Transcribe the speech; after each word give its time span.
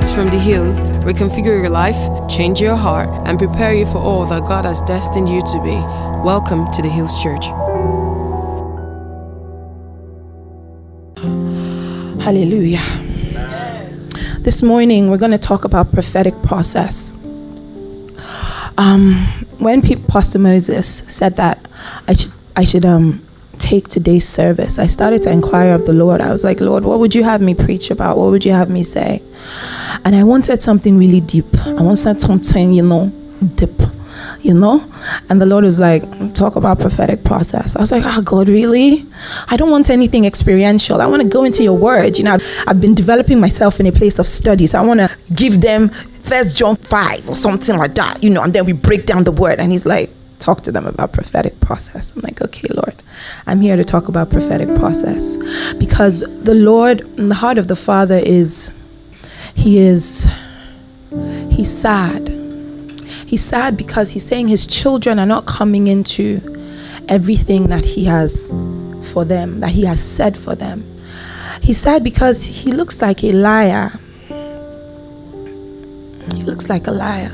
Words 0.00 0.14
from 0.14 0.30
the 0.30 0.38
hills 0.38 0.82
reconfigure 1.04 1.60
your 1.60 1.68
life, 1.68 1.98
change 2.26 2.58
your 2.58 2.74
heart, 2.74 3.10
and 3.28 3.38
prepare 3.38 3.74
you 3.74 3.84
for 3.84 3.98
all 3.98 4.24
that 4.24 4.44
God 4.44 4.64
has 4.64 4.80
destined 4.80 5.28
you 5.28 5.42
to 5.42 5.60
be. 5.62 5.76
Welcome 6.24 6.70
to 6.72 6.80
the 6.80 6.88
Hills 6.88 7.22
Church. 7.22 7.44
Hallelujah. 12.24 12.80
This 14.38 14.62
morning, 14.62 15.10
we're 15.10 15.18
going 15.18 15.32
to 15.32 15.38
talk 15.38 15.66
about 15.66 15.92
prophetic 15.92 16.32
process. 16.42 17.12
Um, 18.78 19.16
when 19.58 19.82
Pastor 20.06 20.38
Moses 20.38 21.02
said 21.08 21.36
that 21.36 21.58
I 22.08 22.14
should, 22.14 22.32
I 22.56 22.64
should 22.64 22.86
um, 22.86 23.22
take 23.58 23.88
today's 23.88 24.26
service, 24.26 24.78
I 24.78 24.86
started 24.86 25.22
to 25.24 25.30
inquire 25.30 25.74
of 25.74 25.84
the 25.84 25.92
Lord. 25.92 26.22
I 26.22 26.32
was 26.32 26.42
like, 26.42 26.58
Lord, 26.62 26.84
what 26.84 27.00
would 27.00 27.14
you 27.14 27.22
have 27.22 27.42
me 27.42 27.52
preach 27.52 27.90
about? 27.90 28.16
What 28.16 28.30
would 28.30 28.46
you 28.46 28.52
have 28.52 28.70
me 28.70 28.82
say? 28.82 29.22
And 30.04 30.14
I 30.14 30.22
wanted 30.22 30.62
something 30.62 30.98
really 30.98 31.20
deep. 31.20 31.46
I 31.66 31.82
wanted 31.82 32.20
something, 32.20 32.72
you 32.72 32.82
know, 32.82 33.12
deep 33.54 33.80
you 34.42 34.54
know? 34.54 34.84
And 35.28 35.40
the 35.40 35.46
Lord 35.46 35.64
was 35.64 35.78
like, 35.78 36.02
talk 36.34 36.56
about 36.56 36.78
prophetic 36.80 37.24
process. 37.24 37.76
I 37.76 37.80
was 37.80 37.92
like, 37.92 38.02
oh, 38.06 38.22
God, 38.22 38.48
really? 38.48 39.06
I 39.48 39.56
don't 39.56 39.70
want 39.70 39.90
anything 39.90 40.24
experiential. 40.24 41.00
I 41.00 41.06
want 41.06 41.22
to 41.22 41.28
go 41.28 41.44
into 41.44 41.62
your 41.62 41.76
word. 41.76 42.18
You 42.18 42.24
know, 42.24 42.34
I've, 42.34 42.44
I've 42.66 42.80
been 42.80 42.94
developing 42.94 43.40
myself 43.40 43.80
in 43.80 43.86
a 43.86 43.92
place 43.92 44.18
of 44.18 44.26
study. 44.26 44.66
So 44.66 44.78
I 44.78 44.82
want 44.82 45.00
to 45.00 45.10
give 45.34 45.60
them 45.60 45.90
First 46.22 46.56
John 46.56 46.76
5 46.76 47.28
or 47.28 47.36
something 47.36 47.76
like 47.76 47.94
that, 47.94 48.22
you 48.22 48.30
know, 48.30 48.42
and 48.42 48.52
then 48.52 48.64
we 48.64 48.72
break 48.72 49.06
down 49.06 49.24
the 49.24 49.32
word. 49.32 49.58
And 49.58 49.72
he's 49.72 49.86
like, 49.86 50.10
talk 50.38 50.62
to 50.62 50.72
them 50.72 50.86
about 50.86 51.12
prophetic 51.12 51.60
process. 51.60 52.12
I'm 52.14 52.22
like, 52.22 52.40
okay, 52.40 52.68
Lord, 52.70 52.94
I'm 53.46 53.60
here 53.60 53.76
to 53.76 53.84
talk 53.84 54.08
about 54.08 54.30
prophetic 54.30 54.74
process 54.76 55.36
because 55.78 56.20
the 56.20 56.54
Lord, 56.54 57.00
in 57.18 57.28
the 57.28 57.34
heart 57.34 57.58
of 57.58 57.68
the 57.68 57.76
Father, 57.76 58.16
is, 58.16 58.72
he 59.54 59.78
is, 59.78 60.26
he's 61.50 61.70
sad 61.70 62.40
He's 63.30 63.44
sad 63.44 63.76
because 63.76 64.10
he's 64.10 64.24
saying 64.24 64.48
his 64.48 64.66
children 64.66 65.20
are 65.20 65.24
not 65.24 65.46
coming 65.46 65.86
into 65.86 66.40
everything 67.08 67.68
that 67.68 67.84
he 67.84 68.04
has 68.06 68.48
for 69.12 69.24
them, 69.24 69.60
that 69.60 69.70
he 69.70 69.84
has 69.84 70.02
said 70.02 70.36
for 70.36 70.56
them. 70.56 70.84
He's 71.62 71.78
sad 71.78 72.02
because 72.02 72.42
he 72.42 72.72
looks 72.72 73.00
like 73.00 73.22
a 73.22 73.30
liar. 73.30 74.00
He 76.34 76.42
looks 76.42 76.68
like 76.68 76.88
a 76.88 76.90
liar. 76.90 77.30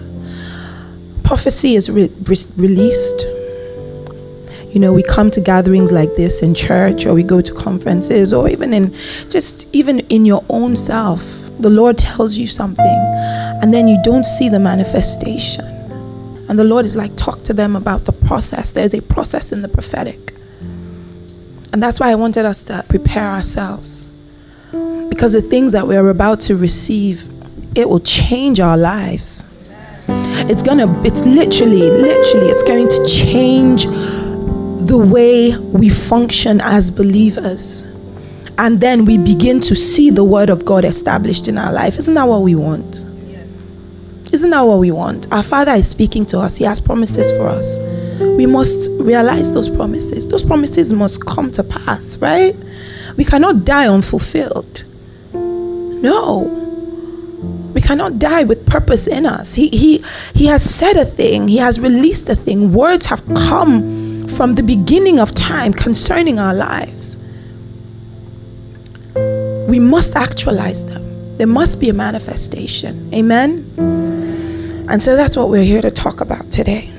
Prophecy 1.25 1.77
is 1.77 1.89
re- 1.89 2.12
re- 2.25 2.53
released. 2.56 3.22
You 4.75 4.81
know, 4.81 4.92
we 4.92 5.03
come 5.03 5.31
to 5.31 5.41
gatherings 5.41 5.92
like 5.92 6.14
this 6.17 6.42
in 6.42 6.55
church, 6.55 7.06
or 7.06 7.14
we 7.14 7.22
go 7.22 7.41
to 7.41 7.55
conferences, 7.55 8.34
or 8.34 8.50
even 8.50 8.75
in 8.75 8.94
just 9.31 9.67
even 9.75 10.00
in 10.11 10.27
your 10.27 10.44
own 10.50 10.77
self. 10.77 11.46
The 11.59 11.71
Lord 11.71 11.99
tells 11.99 12.37
you 12.37 12.47
something, 12.47 12.85
and 12.85 13.73
then 13.73 13.89
you 13.89 13.99
don't 14.05 14.25
see 14.25 14.49
the 14.49 14.59
manifestation. 14.59 15.65
And 16.49 16.59
the 16.59 16.65
Lord 16.65 16.87
is 16.87 16.95
like, 16.95 17.17
talk 17.17 17.43
to 17.45 17.53
them 17.53 17.75
about 17.75 18.05
the 18.05 18.12
process. 18.12 18.73
There's 18.73 18.95
a 18.95 19.03
process 19.03 19.53
in 19.53 19.62
the 19.62 19.69
prophetic. 19.69 20.34
And 21.73 21.83
that's 21.83 21.99
why 21.99 22.11
I 22.11 22.15
wanted 22.15 22.45
us 22.45 22.62
to 22.65 22.84
prepare 22.89 23.27
ourselves. 23.27 24.05
Because 25.09 25.33
the 25.33 25.43
things 25.43 25.73
that 25.73 25.89
we're 25.89 26.09
about 26.09 26.41
to 26.43 26.57
receive, 26.57 27.29
it 27.75 27.89
will 27.89 28.01
change 28.01 28.61
our 28.61 28.77
lives. 28.77 29.45
It's 30.09 30.62
gonna, 30.62 31.03
it's 31.03 31.25
literally, 31.25 31.91
literally, 31.91 32.49
it's 32.49 32.62
going 32.62 32.89
to 32.89 33.07
change 33.07 33.87
the 33.87 34.97
way 34.97 35.57
we 35.57 35.89
function 35.89 36.61
as 36.61 36.91
believers. 36.91 37.83
And 38.59 38.81
then 38.81 39.05
we 39.05 39.19
begin 39.19 39.61
to 39.61 39.77
see 39.77 40.11
the 40.11 40.25
word 40.25 40.49
of 40.49 40.65
God 40.65 40.85
established 40.85 41.47
in 41.47 41.59
our 41.59 41.73
life. 41.73 41.99
Isn't 41.99 42.15
that 42.15 42.27
what 42.27 42.43
we 42.43 42.55
want? 42.55 43.05
Isn't 44.33 44.50
that 44.50 44.62
what 44.62 44.78
we 44.78 44.91
want? 44.91 45.31
Our 45.33 45.43
Father 45.43 45.72
is 45.72 45.89
speaking 45.89 46.27
to 46.27 46.41
us, 46.41 46.56
He 46.56 46.65
has 46.65 46.81
promises 46.81 47.31
for 47.33 47.49
us. 47.49 47.78
We 48.21 48.47
must 48.47 48.91
realize 48.93 49.53
those 49.53 49.69
promises. 49.69 50.27
Those 50.27 50.43
promises 50.43 50.93
must 50.93 51.25
come 51.25 51.50
to 51.53 51.62
pass, 51.62 52.17
right? 52.17 52.56
We 53.17 53.25
cannot 53.25 53.65
die 53.65 53.89
unfulfilled. 53.89 54.84
No. 55.33 56.41
We 57.75 57.81
cannot 57.81 58.19
die 58.19 58.44
with 58.44 58.67
purpose 58.67 59.06
in 59.06 59.27
us. 59.27 59.55
He, 59.55 59.69
he, 59.69 60.05
he 60.34 60.47
has 60.47 60.69
said 60.69 60.97
a 60.97 61.05
thing, 61.05 61.49
He 61.49 61.59
has 61.59 61.78
released 61.78 62.28
a 62.28 62.37
thing. 62.37 62.73
Words 62.73 63.06
have 63.06 63.25
come 63.34 64.27
from 64.28 64.55
the 64.55 64.62
beginning 64.62 65.19
of 65.19 65.34
time 65.34 65.73
concerning 65.73 66.38
our 66.38 66.55
lives. 66.55 67.17
We 69.76 69.81
must 69.81 70.16
actualize 70.16 70.87
them. 70.87 71.37
There 71.37 71.47
must 71.47 71.81
be 71.81 71.91
a 71.91 71.92
manifestation. 71.92 73.12
Amen. 73.12 74.87
And 74.88 75.03
so 75.03 75.16
that's 75.16 75.37
what 75.37 75.50
we're 75.50 75.64
here 75.64 75.82
to 75.82 75.91
talk 75.91 76.22
about 76.22 76.50
today. 76.50 76.91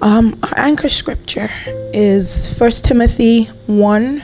Um, 0.00 0.38
our 0.42 0.58
anchor 0.58 0.88
scripture 0.88 1.50
is 1.92 2.48
1 2.58 2.70
Timothy 2.70 3.44
1. 3.66 4.22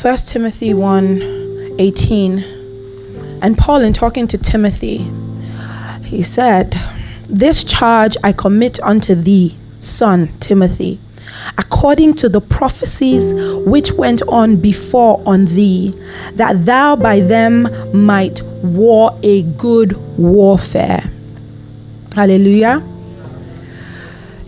1 0.00 0.16
Timothy 0.16 0.72
1 0.72 1.76
18. 1.78 2.38
And 3.42 3.58
Paul, 3.58 3.82
in 3.82 3.92
talking 3.92 4.26
to 4.28 4.38
Timothy, 4.38 5.06
he 6.02 6.22
said, 6.22 6.80
This 7.28 7.62
charge 7.62 8.16
I 8.24 8.32
commit 8.32 8.80
unto 8.80 9.14
thee, 9.14 9.54
son 9.80 10.28
Timothy, 10.40 10.98
according 11.58 12.14
to 12.14 12.28
the 12.28 12.40
prophecies 12.40 13.32
which 13.66 13.92
went 13.92 14.22
on 14.28 14.56
before 14.56 15.22
on 15.26 15.46
thee, 15.46 15.94
that 16.34 16.64
thou 16.66 16.96
by 16.96 17.20
them 17.20 17.68
might 17.92 18.42
war 18.62 19.18
a 19.22 19.42
good 19.42 19.96
warfare. 20.18 21.10
Hallelujah. 22.14 22.82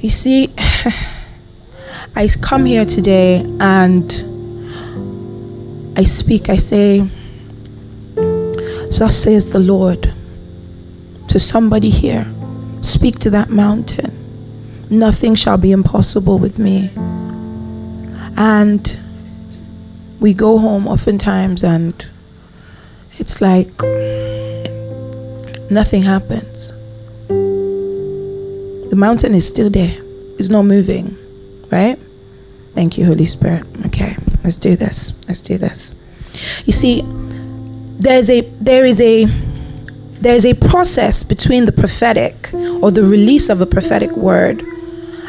You 0.00 0.10
see, 0.10 0.52
I 2.16 2.28
come 2.40 2.66
here 2.66 2.84
today 2.84 3.44
and 3.60 4.12
I 5.96 6.04
speak, 6.04 6.48
I 6.48 6.56
say, 6.56 7.08
Thus 8.98 9.16
says 9.16 9.50
the 9.50 9.60
Lord 9.60 10.12
to 11.28 11.38
somebody 11.38 11.90
here. 11.90 12.26
Speak 12.80 13.20
to 13.20 13.30
that 13.30 13.48
mountain. 13.48 14.17
Nothing 14.90 15.34
shall 15.34 15.56
be 15.58 15.72
impossible 15.72 16.38
with 16.38 16.58
me. 16.58 16.90
And 18.36 18.98
we 20.20 20.32
go 20.32 20.58
home 20.58 20.86
oftentimes 20.86 21.62
and 21.62 22.06
it's 23.18 23.40
like 23.40 23.82
nothing 25.70 26.02
happens. 26.02 26.72
The 27.28 28.96
mountain 28.96 29.34
is 29.34 29.46
still 29.46 29.68
there, 29.70 29.96
it's 30.38 30.48
not 30.48 30.62
moving, 30.62 31.16
right? 31.70 31.98
Thank 32.74 32.96
you, 32.96 33.04
Holy 33.06 33.26
Spirit. 33.26 33.66
Okay, 33.86 34.16
let's 34.44 34.56
do 34.56 34.76
this. 34.76 35.12
Let's 35.26 35.40
do 35.40 35.58
this. 35.58 35.94
You 36.64 36.72
see, 36.72 37.02
there's 37.98 38.30
a 38.30 38.42
there 38.60 38.86
is 38.86 39.00
a 39.00 39.24
there's 40.20 40.46
a 40.46 40.54
process 40.54 41.22
between 41.24 41.64
the 41.64 41.72
prophetic 41.72 42.50
or 42.54 42.90
the 42.90 43.02
release 43.02 43.48
of 43.48 43.60
a 43.60 43.66
prophetic 43.66 44.12
word 44.12 44.64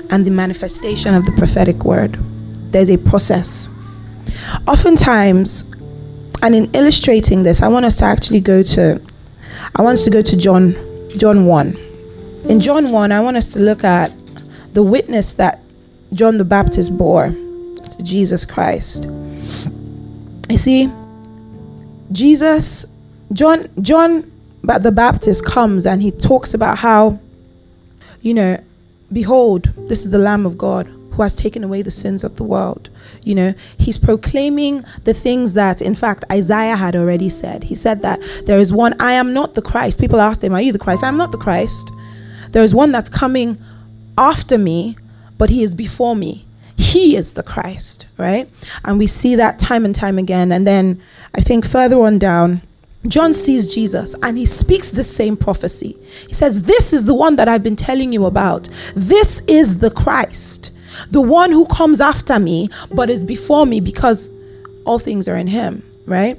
and 0.09 0.25
the 0.25 0.31
manifestation 0.31 1.13
of 1.13 1.25
the 1.25 1.31
prophetic 1.33 1.83
word. 1.83 2.17
There's 2.71 2.89
a 2.89 2.97
process. 2.97 3.69
Oftentimes, 4.67 5.69
and 6.41 6.55
in 6.55 6.69
illustrating 6.73 7.43
this, 7.43 7.61
I 7.61 7.67
want 7.67 7.85
us 7.85 7.97
to 7.97 8.05
actually 8.05 8.39
go 8.39 8.63
to 8.63 9.01
I 9.75 9.81
want 9.81 9.95
us 9.95 10.03
to 10.05 10.09
go 10.09 10.21
to 10.21 10.37
John 10.37 10.75
John 11.17 11.45
1. 11.45 11.77
In 12.47 12.59
John 12.59 12.91
1, 12.91 13.11
I 13.11 13.19
want 13.19 13.37
us 13.37 13.51
to 13.53 13.59
look 13.59 13.83
at 13.83 14.11
the 14.73 14.83
witness 14.83 15.33
that 15.35 15.61
John 16.13 16.37
the 16.37 16.45
Baptist 16.45 16.97
bore 16.97 17.29
to 17.29 18.03
Jesus 18.03 18.45
Christ. 18.45 19.05
You 20.49 20.57
see, 20.57 20.91
Jesus, 22.11 22.85
John, 23.33 23.69
John 23.81 24.31
the 24.63 24.91
Baptist 24.91 25.45
comes 25.45 25.85
and 25.85 26.01
he 26.01 26.11
talks 26.11 26.53
about 26.53 26.79
how, 26.79 27.19
you 28.21 28.33
know, 28.33 28.63
behold, 29.11 29.71
this 29.89 30.05
is 30.05 30.11
the 30.11 30.17
Lamb 30.17 30.45
of 30.45 30.57
God 30.57 30.87
who 31.19 31.23
has 31.23 31.35
taken 31.35 31.63
away 31.63 31.81
the 31.81 31.91
sins 31.91 32.23
of 32.23 32.37
the 32.37 32.43
world. 32.43 32.89
You 33.23 33.35
know, 33.35 33.53
he's 33.77 33.97
proclaiming 33.97 34.85
the 35.03 35.13
things 35.13 35.53
that, 35.53 35.81
in 35.81 35.95
fact, 35.95 36.23
Isaiah 36.31 36.77
had 36.77 36.95
already 36.95 37.29
said. 37.29 37.65
He 37.65 37.75
said 37.75 38.01
that 38.03 38.19
there 38.45 38.59
is 38.59 38.71
one, 38.71 38.99
I 39.01 39.13
am 39.13 39.33
not 39.33 39.55
the 39.55 39.61
Christ. 39.61 39.99
People 39.99 40.21
asked 40.21 40.43
him, 40.43 40.53
Are 40.53 40.61
you 40.61 40.71
the 40.71 40.79
Christ? 40.79 41.03
I'm 41.03 41.17
not 41.17 41.31
the 41.31 41.37
Christ. 41.37 41.91
There 42.51 42.63
is 42.63 42.73
one 42.73 42.91
that's 42.91 43.09
coming 43.09 43.57
after 44.17 44.57
me, 44.57 44.97
but 45.37 45.49
he 45.49 45.63
is 45.63 45.75
before 45.75 46.15
me. 46.15 46.45
He 46.77 47.17
is 47.17 47.33
the 47.33 47.43
Christ, 47.43 48.05
right? 48.17 48.49
And 48.85 48.97
we 48.97 49.05
see 49.05 49.35
that 49.35 49.59
time 49.59 49.83
and 49.83 49.93
time 49.93 50.17
again. 50.17 50.51
And 50.53 50.65
then 50.65 51.01
I 51.35 51.41
think 51.41 51.65
further 51.65 51.99
on 51.99 52.17
down, 52.17 52.61
John 53.07 53.33
sees 53.33 53.73
Jesus 53.73 54.13
and 54.21 54.37
he 54.37 54.45
speaks 54.45 54.91
the 54.91 55.03
same 55.03 55.37
prophecy. 55.37 55.97
He 56.27 56.33
says, 56.33 56.63
This 56.63 56.91
is 56.91 57.05
the 57.05 57.13
one 57.13 57.37
that 57.37 57.47
I've 57.47 57.63
been 57.63 57.75
telling 57.75 58.11
you 58.11 58.25
about. 58.25 58.69
This 58.95 59.41
is 59.47 59.79
the 59.79 59.89
Christ 59.89 60.71
the 61.11 61.21
one 61.21 61.51
who 61.51 61.65
comes 61.65 62.01
after 62.01 62.39
me, 62.39 62.69
but 62.91 63.09
is 63.09 63.25
before 63.25 63.65
me 63.65 63.79
because 63.79 64.29
all 64.85 64.99
things 64.99 65.27
are 65.27 65.37
in 65.37 65.47
him, 65.47 65.83
right? 66.05 66.37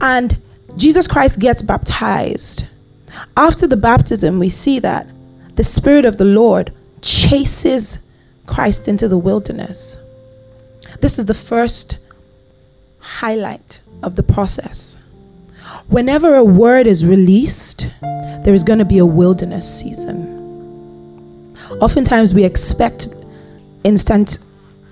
And 0.00 0.40
Jesus 0.76 1.08
Christ 1.08 1.38
gets 1.38 1.62
baptized. 1.62 2.64
After 3.36 3.66
the 3.66 3.76
baptism, 3.76 4.38
we 4.38 4.48
see 4.48 4.78
that 4.80 5.06
the 5.56 5.64
Spirit 5.64 6.04
of 6.04 6.18
the 6.18 6.24
Lord 6.24 6.72
chases 7.02 7.98
Christ 8.46 8.88
into 8.88 9.08
the 9.08 9.18
wilderness. 9.18 9.96
This 11.00 11.18
is 11.18 11.26
the 11.26 11.34
first 11.34 11.98
highlight 12.98 13.80
of 14.02 14.16
the 14.16 14.22
process. 14.22 14.96
Whenever 15.88 16.34
a 16.34 16.44
word 16.44 16.86
is 16.86 17.04
released, 17.04 17.86
there 18.02 18.52
is 18.52 18.62
going 18.62 18.78
to 18.78 18.84
be 18.84 18.98
a 18.98 19.06
wilderness 19.06 19.66
season. 19.80 21.56
Oftentimes, 21.80 22.34
we 22.34 22.44
expect 22.44 23.08
instant, 23.84 24.38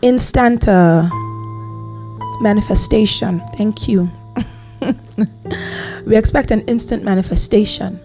instant 0.00 0.66
uh, 0.66 1.08
manifestation. 2.40 3.43
Thank 3.56 3.87
you. 3.87 4.10
we 6.06 6.16
expect 6.16 6.50
an 6.50 6.62
instant 6.62 7.04
manifestation. 7.04 8.00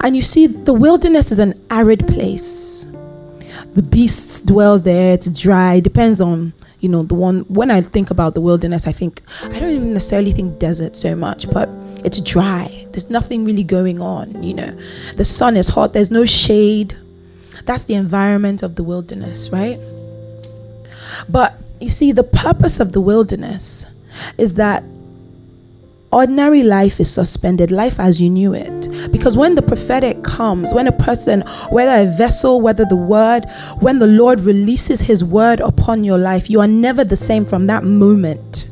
And 0.00 0.14
you 0.14 0.22
see, 0.22 0.46
the 0.46 0.72
wilderness 0.72 1.32
is 1.32 1.40
an 1.40 1.60
arid 1.70 2.06
place. 2.06 2.86
The 3.74 3.82
beasts 3.82 4.40
dwell 4.40 4.78
there, 4.78 5.14
it's 5.14 5.28
dry, 5.30 5.80
depends 5.80 6.20
on, 6.20 6.52
you 6.80 6.88
know, 6.88 7.02
the 7.02 7.14
one. 7.14 7.40
When 7.48 7.70
I 7.70 7.80
think 7.80 8.10
about 8.10 8.34
the 8.34 8.40
wilderness, 8.40 8.86
I 8.86 8.92
think, 8.92 9.22
I 9.42 9.58
don't 9.58 9.70
even 9.70 9.94
necessarily 9.94 10.32
think 10.32 10.58
desert 10.58 10.96
so 10.96 11.16
much, 11.16 11.50
but 11.50 11.68
it's 12.04 12.20
dry. 12.20 12.86
There's 12.92 13.10
nothing 13.10 13.44
really 13.44 13.64
going 13.64 14.00
on, 14.00 14.42
you 14.42 14.54
know. 14.54 14.78
The 15.16 15.24
sun 15.24 15.56
is 15.56 15.68
hot, 15.68 15.92
there's 15.92 16.10
no 16.10 16.24
shade. 16.24 16.96
That's 17.64 17.84
the 17.84 17.94
environment 17.94 18.62
of 18.62 18.76
the 18.76 18.82
wilderness, 18.82 19.50
right? 19.50 19.78
But 21.28 21.58
you 21.80 21.90
see, 21.90 22.12
the 22.12 22.24
purpose 22.24 22.80
of 22.80 22.92
the 22.92 23.00
wilderness 23.00 23.86
is 24.38 24.54
that 24.54 24.84
ordinary 26.12 26.62
life 26.62 27.00
is 27.00 27.12
suspended, 27.12 27.70
life 27.70 27.98
as 27.98 28.20
you 28.20 28.30
knew 28.30 28.54
it. 28.54 28.85
Because 29.10 29.36
when 29.36 29.54
the 29.54 29.62
prophetic 29.62 30.22
comes, 30.22 30.72
when 30.72 30.86
a 30.86 30.92
person, 30.92 31.42
whether 31.70 32.02
a 32.02 32.16
vessel, 32.16 32.60
whether 32.60 32.84
the 32.84 32.96
word, 32.96 33.46
when 33.80 33.98
the 33.98 34.06
Lord 34.06 34.40
releases 34.40 35.00
his 35.00 35.22
word 35.22 35.60
upon 35.60 36.04
your 36.04 36.18
life, 36.18 36.50
you 36.50 36.60
are 36.60 36.68
never 36.68 37.04
the 37.04 37.16
same 37.16 37.44
from 37.44 37.66
that 37.66 37.84
moment. 37.84 38.68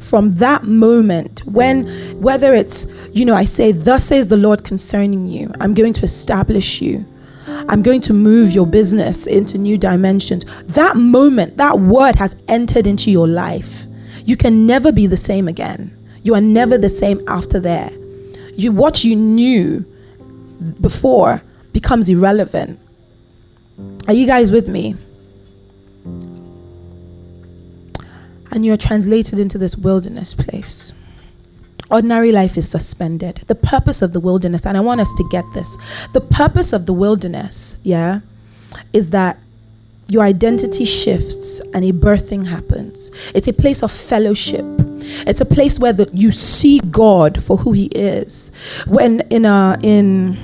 From 0.00 0.34
that 0.36 0.64
moment, 0.64 1.44
when, 1.44 1.86
whether 2.20 2.54
it's, 2.54 2.86
you 3.12 3.24
know, 3.24 3.34
I 3.34 3.44
say, 3.44 3.72
Thus 3.72 4.04
says 4.04 4.28
the 4.28 4.36
Lord 4.36 4.64
concerning 4.64 5.28
you, 5.28 5.52
I'm 5.60 5.74
going 5.74 5.92
to 5.94 6.02
establish 6.02 6.80
you. 6.80 7.04
I'm 7.68 7.82
going 7.82 8.00
to 8.02 8.12
move 8.12 8.52
your 8.52 8.66
business 8.66 9.26
into 9.26 9.58
new 9.58 9.76
dimensions. 9.78 10.44
That 10.64 10.96
moment, 10.96 11.56
that 11.56 11.80
word 11.80 12.16
has 12.16 12.36
entered 12.46 12.86
into 12.86 13.10
your 13.10 13.26
life. 13.26 13.84
You 14.24 14.36
can 14.36 14.66
never 14.66 14.92
be 14.92 15.06
the 15.06 15.16
same 15.16 15.48
again. 15.48 15.94
You 16.22 16.34
are 16.34 16.40
never 16.40 16.76
the 16.76 16.90
same 16.90 17.22
after 17.26 17.58
that. 17.60 17.92
You 18.58 18.72
what 18.72 19.04
you 19.04 19.14
knew 19.14 19.86
before 20.80 21.42
becomes 21.72 22.08
irrelevant. 22.08 22.80
Are 24.08 24.12
you 24.12 24.26
guys 24.26 24.50
with 24.50 24.66
me? 24.66 24.96
And 28.50 28.66
you're 28.66 28.76
translated 28.76 29.38
into 29.38 29.58
this 29.58 29.76
wilderness 29.76 30.34
place. 30.34 30.92
Ordinary 31.88 32.32
life 32.32 32.58
is 32.58 32.68
suspended. 32.68 33.44
The 33.46 33.54
purpose 33.54 34.02
of 34.02 34.12
the 34.12 34.18
wilderness, 34.18 34.66
and 34.66 34.76
I 34.76 34.80
want 34.80 35.00
us 35.00 35.12
to 35.14 35.28
get 35.30 35.44
this 35.54 35.78
the 36.12 36.20
purpose 36.20 36.72
of 36.72 36.86
the 36.86 36.92
wilderness, 36.92 37.76
yeah, 37.84 38.22
is 38.92 39.10
that 39.10 39.38
your 40.08 40.22
identity 40.22 40.86
shifts 40.86 41.60
and 41.74 41.84
a 41.84 41.92
birthing 41.92 42.46
happens. 42.46 43.10
It's 43.34 43.46
a 43.46 43.52
place 43.52 43.82
of 43.82 43.92
fellowship. 43.92 44.64
It's 45.26 45.40
a 45.40 45.44
place 45.44 45.78
where 45.78 45.92
the, 45.92 46.08
you 46.12 46.32
see 46.32 46.80
God 46.80 47.42
for 47.42 47.58
who 47.58 47.72
He 47.72 47.86
is. 47.86 48.50
When 48.86 49.20
in 49.30 49.44
a 49.44 49.78
in 49.82 50.38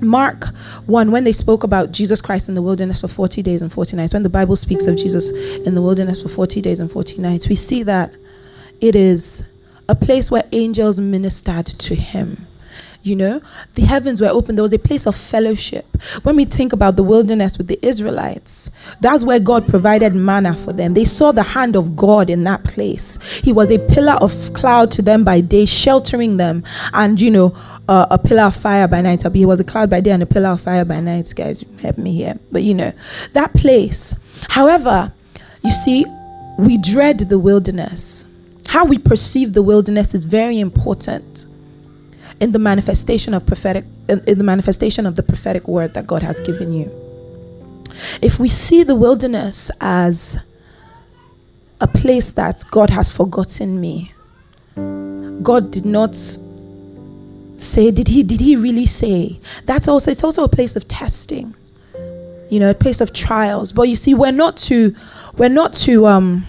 Mark 0.00 0.48
1, 0.86 1.10
when 1.10 1.24
they 1.24 1.32
spoke 1.32 1.64
about 1.64 1.92
Jesus 1.92 2.20
Christ 2.20 2.48
in 2.48 2.54
the 2.54 2.62
wilderness 2.62 3.00
for 3.00 3.08
40 3.08 3.42
days 3.42 3.62
and 3.62 3.72
40 3.72 3.96
nights, 3.96 4.12
when 4.12 4.22
the 4.22 4.28
Bible 4.28 4.56
speaks 4.56 4.86
of 4.86 4.96
Jesus 4.96 5.30
in 5.30 5.74
the 5.74 5.82
wilderness 5.82 6.22
for 6.22 6.28
40 6.28 6.60
days 6.60 6.80
and 6.80 6.90
40 6.90 7.18
nights, 7.18 7.48
we 7.48 7.54
see 7.54 7.82
that 7.84 8.12
it 8.80 8.94
is 8.94 9.42
a 9.88 9.94
place 9.94 10.30
where 10.30 10.44
angels 10.52 11.00
ministered 11.00 11.66
to 11.66 11.94
him 11.94 12.47
you 13.08 13.16
know? 13.16 13.40
The 13.74 13.82
heavens 13.82 14.20
were 14.20 14.28
open. 14.28 14.54
There 14.54 14.62
was 14.62 14.72
a 14.72 14.78
place 14.78 15.06
of 15.06 15.16
fellowship. 15.16 15.86
When 16.22 16.36
we 16.36 16.44
think 16.44 16.72
about 16.72 16.96
the 16.96 17.02
wilderness 17.02 17.58
with 17.58 17.68
the 17.68 17.78
israelites 17.82 18.70
that's 19.00 19.24
where 19.24 19.38
god 19.38 19.68
provided 19.68 20.14
manna 20.14 20.56
for 20.56 20.72
them. 20.72 20.94
They 20.94 21.04
saw 21.04 21.32
the 21.32 21.42
hand 21.42 21.76
of 21.76 21.96
god 21.96 22.30
in 22.30 22.44
that 22.44 22.64
place. 22.64 23.18
He 23.42 23.52
was 23.52 23.70
a 23.70 23.78
pillar 23.78 24.14
of 24.14 24.52
cloud 24.54 24.90
to 24.92 25.02
them 25.02 25.24
by 25.24 25.40
day 25.40 25.64
sheltering 25.64 26.36
them 26.36 26.64
and 26.92 27.20
you 27.20 27.30
know 27.30 27.56
uh, 27.88 28.06
a 28.10 28.18
pillar 28.18 28.44
of 28.44 28.56
fire 28.56 28.86
by 28.88 29.00
night. 29.00 29.24
He 29.32 29.46
was 29.46 29.60
a 29.60 29.64
cloud 29.64 29.90
by 29.90 30.00
day 30.00 30.10
and 30.10 30.22
a 30.22 30.26
pillar 30.26 30.50
of 30.50 30.60
fire 30.60 30.84
by 30.84 31.00
night 31.00 31.32
guys. 31.34 31.64
Help 31.80 31.98
me 31.98 32.14
here. 32.14 32.38
But 32.50 32.62
you 32.62 32.74
know 32.74 32.92
that 33.32 33.54
place. 33.54 34.14
However 34.48 35.12
you 35.62 35.70
see 35.70 36.04
we 36.58 36.76
dread 36.76 37.18
the 37.18 37.38
wilderness. 37.38 38.24
How 38.68 38.84
we 38.84 38.98
perceive 38.98 39.54
the 39.54 39.62
wilderness 39.62 40.14
is 40.14 40.24
very 40.24 40.58
important 40.58 41.46
in 42.40 42.52
the 42.52 42.58
manifestation 42.58 43.34
of 43.34 43.44
prophetic 43.46 43.84
in, 44.08 44.22
in 44.26 44.38
the 44.38 44.44
manifestation 44.44 45.06
of 45.06 45.16
the 45.16 45.22
prophetic 45.22 45.66
word 45.66 45.94
that 45.94 46.06
God 46.06 46.22
has 46.22 46.40
given 46.40 46.72
you. 46.72 46.90
If 48.22 48.38
we 48.38 48.48
see 48.48 48.82
the 48.82 48.94
wilderness 48.94 49.70
as 49.80 50.38
a 51.80 51.86
place 51.88 52.32
that 52.32 52.64
God 52.70 52.90
has 52.90 53.10
forgotten 53.10 53.80
me, 53.80 54.12
God 55.42 55.70
did 55.70 55.84
not 55.84 56.16
say, 57.56 57.90
did 57.90 58.08
he 58.08 58.22
did 58.22 58.40
he 58.40 58.56
really 58.56 58.86
say? 58.86 59.40
That's 59.66 59.88
also 59.88 60.10
it's 60.10 60.24
also 60.24 60.44
a 60.44 60.48
place 60.48 60.76
of 60.76 60.86
testing. 60.88 61.54
You 62.50 62.60
know, 62.60 62.70
a 62.70 62.74
place 62.74 63.02
of 63.02 63.12
trials. 63.12 63.72
But 63.72 63.88
you 63.88 63.96
see, 63.96 64.14
we're 64.14 64.32
not 64.32 64.56
to 64.68 64.94
we're 65.36 65.50
not 65.50 65.74
to 65.74 66.06
um 66.06 66.46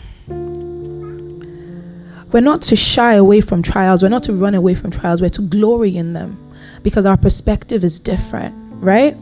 we're 2.32 2.42
not 2.42 2.62
to 2.64 2.76
shy 2.76 3.14
away 3.14 3.42
from 3.42 3.64
trials. 3.64 4.04
We're 4.04 4.10
not 4.10 4.24
to 4.24 4.34
run 4.34 4.56
away 4.56 4.76
from 4.76 4.92
trials. 4.92 5.22
We're 5.22 5.30
to 5.30 5.42
glory 5.42 5.98
in 5.98 6.14
them 6.14 6.38
because 6.84 7.06
our 7.06 7.18
perspective 7.18 7.84
is 7.84 8.00
different, 8.00 8.56
right? 8.84 9.18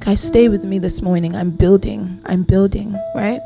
Guys, 0.00 0.20
stay 0.20 0.48
with 0.48 0.64
me 0.64 0.78
this 0.78 1.00
morning. 1.00 1.34
I'm 1.36 1.50
building. 1.50 2.20
I'm 2.26 2.42
building, 2.42 2.98
right? 3.14 3.40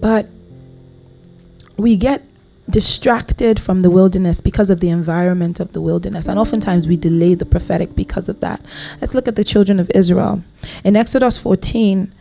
But 0.00 0.28
we 1.76 1.96
get 1.96 2.22
distracted 2.68 3.60
from 3.60 3.82
the 3.82 3.90
wilderness 3.90 4.40
because 4.40 4.70
of 4.70 4.80
the 4.80 4.88
environment 4.88 5.60
of 5.60 5.72
the 5.72 5.80
wilderness. 5.80 6.26
And 6.26 6.38
oftentimes 6.38 6.88
we 6.88 6.96
delay 6.96 7.34
the 7.34 7.44
prophetic 7.44 7.94
because 7.94 8.28
of 8.28 8.40
that. 8.40 8.60
Let's 9.00 9.14
look 9.14 9.28
at 9.28 9.36
the 9.36 9.44
children 9.44 9.78
of 9.78 9.90
Israel. 9.94 10.42
In 10.82 10.96
Exodus 10.96 11.38
14, 11.38 12.12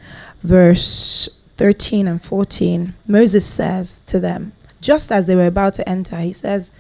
verse 0.44 1.30
13 1.58 2.08
and 2.08 2.24
14, 2.24 2.94
Moses 3.08 3.46
says 3.46 4.02
to 4.04 4.20
them, 4.20 4.54
just 4.82 5.12
as 5.12 5.26
they 5.26 5.36
were 5.36 5.48
about 5.48 5.74
to 5.76 5.90
enter, 5.90 6.18
he 6.20 6.34
says, 6.34 6.72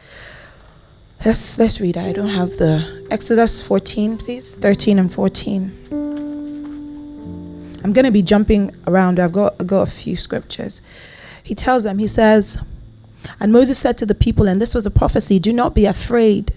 Let's, 1.24 1.58
let's 1.58 1.80
read. 1.80 1.98
I 1.98 2.12
don't 2.12 2.30
have 2.30 2.58
the 2.58 3.08
Exodus 3.10 3.60
14, 3.66 4.18
please. 4.20 4.56
13 4.58 5.00
and 5.00 5.12
14. 5.12 5.86
I'm 7.84 7.94
going 7.94 8.06
to 8.06 8.12
be 8.12 8.22
jumping 8.22 8.76
around. 8.86 9.20
I've 9.20 9.32
got, 9.32 9.56
I've 9.60 9.66
got 9.66 9.88
a 9.88 9.92
few 9.92 10.18
scriptures. 10.18 10.82
He 11.42 11.56
tells 11.56 11.84
them, 11.84 11.98
he 11.98 12.06
says, 12.08 12.60
And 13.40 13.52
Moses 13.52 13.80
said 13.80 13.98
to 14.00 14.06
the 14.06 14.14
people, 14.14 14.48
and 14.48 14.62
this 14.62 14.76
was 14.76 14.86
a 14.86 14.92
prophecy, 14.92 15.40
do 15.40 15.52
not 15.52 15.74
be 15.74 15.86
afraid. 15.86 16.54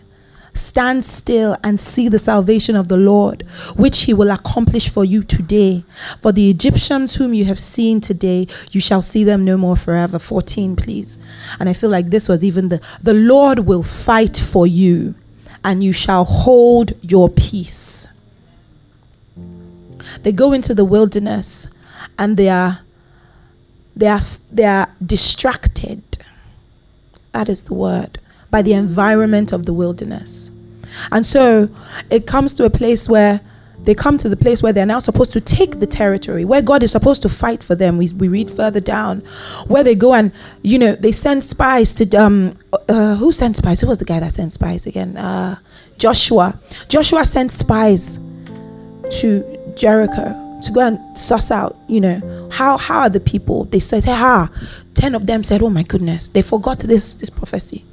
Stand 0.59 1.05
still 1.05 1.57
and 1.63 1.79
see 1.79 2.09
the 2.09 2.19
salvation 2.19 2.75
of 2.75 2.89
the 2.89 2.97
Lord, 2.97 3.43
which 3.77 4.03
he 4.03 4.13
will 4.13 4.31
accomplish 4.31 4.89
for 4.89 5.05
you 5.05 5.23
today. 5.23 5.85
For 6.21 6.33
the 6.33 6.51
Egyptians 6.51 7.15
whom 7.15 7.33
you 7.33 7.45
have 7.45 7.61
seen 7.61 8.01
today, 8.01 8.49
you 8.73 8.81
shall 8.81 9.01
see 9.01 9.23
them 9.23 9.45
no 9.45 9.57
more 9.57 9.77
forever. 9.77 10.19
14, 10.19 10.75
please. 10.75 11.19
And 11.61 11.69
I 11.69 11.73
feel 11.73 11.91
like 11.91 12.07
this 12.07 12.29
was 12.29 12.43
even 12.43 12.71
the 12.71 12.81
the 13.03 13.15
Lord 13.15 13.61
will 13.61 13.85
fight 13.85 14.37
for 14.37 14.67
you, 14.67 15.15
and 15.63 15.85
you 15.85 15.93
shall 15.93 16.25
hold 16.25 16.93
your 17.03 17.29
peace. 17.29 18.09
They 20.23 20.33
go 20.33 20.53
into 20.53 20.75
the 20.75 20.85
wilderness 20.85 21.69
and 22.19 22.37
they 22.37 22.49
are 22.49 22.81
they 23.95 24.09
are 24.09 24.23
they 24.51 24.65
are 24.65 24.89
distracted. 25.05 26.03
That 27.33 27.49
is 27.49 27.65
the 27.65 27.75
word 27.75 28.19
by 28.51 28.63
the 28.63 28.73
environment 28.73 29.53
of 29.53 29.67
the 29.67 29.73
wilderness. 29.73 30.51
And 31.13 31.25
so 31.25 31.69
it 32.11 32.27
comes 32.27 32.55
to 32.55 32.65
a 32.65 32.71
place 32.71 33.09
where 33.09 33.41
they 33.85 33.95
come 33.95 34.19
to 34.19 34.29
the 34.29 34.37
place 34.37 34.63
where 34.63 34.73
they're 34.73 34.85
now 34.85 34.99
supposed 34.99 35.33
to 35.33 35.41
take 35.41 35.81
the 35.81 35.87
territory, 35.87 36.45
where 36.45 36.61
God 36.61 36.83
is 36.83 36.91
supposed 36.91 37.23
to 37.23 37.29
fight 37.29 37.63
for 37.63 37.75
them. 37.75 37.97
We, 37.97 38.09
we 38.13 38.29
read 38.29 38.51
further 38.51 38.81
down, 38.81 39.21
where 39.67 39.85
they 39.85 39.95
go 39.95 40.15
and, 40.15 40.33
you 40.63 40.79
know, 40.79 40.95
they 40.95 41.13
send 41.13 41.43
spies 41.45 41.95
to, 41.95 42.17
um, 42.17 42.55
uh, 42.89 43.15
who 43.17 43.33
sent 43.33 43.57
spies? 43.57 43.81
Who 43.81 43.87
was 43.87 43.99
the 43.99 44.05
guy 44.05 44.21
that 44.21 44.33
sent 44.33 44.53
spies 44.53 44.87
again? 44.87 45.17
Uh, 45.17 45.59
Joshua. 45.97 46.59
Joshua 46.89 47.25
sent 47.25 47.51
spies 47.51 48.19
to 49.21 49.75
Jericho 49.77 50.45
to 50.63 50.73
go 50.73 50.81
and 50.81 50.99
suss 51.17 51.51
out, 51.51 51.77
you 51.87 52.01
know, 52.01 52.49
how 52.51 52.77
how 52.77 53.01
are 53.01 53.09
the 53.09 53.21
people? 53.21 53.65
They 53.65 53.79
said, 53.79 54.05
ah, 54.09 54.51
ten 54.95 55.15
of 55.15 55.27
them 55.27 55.45
said, 55.45 55.63
oh 55.63 55.71
my 55.71 55.85
goodness, 55.85 56.29
they 56.29 56.43
forgot 56.43 56.81
this 56.81 57.15
this 57.15 57.31
prophecy 57.31 57.85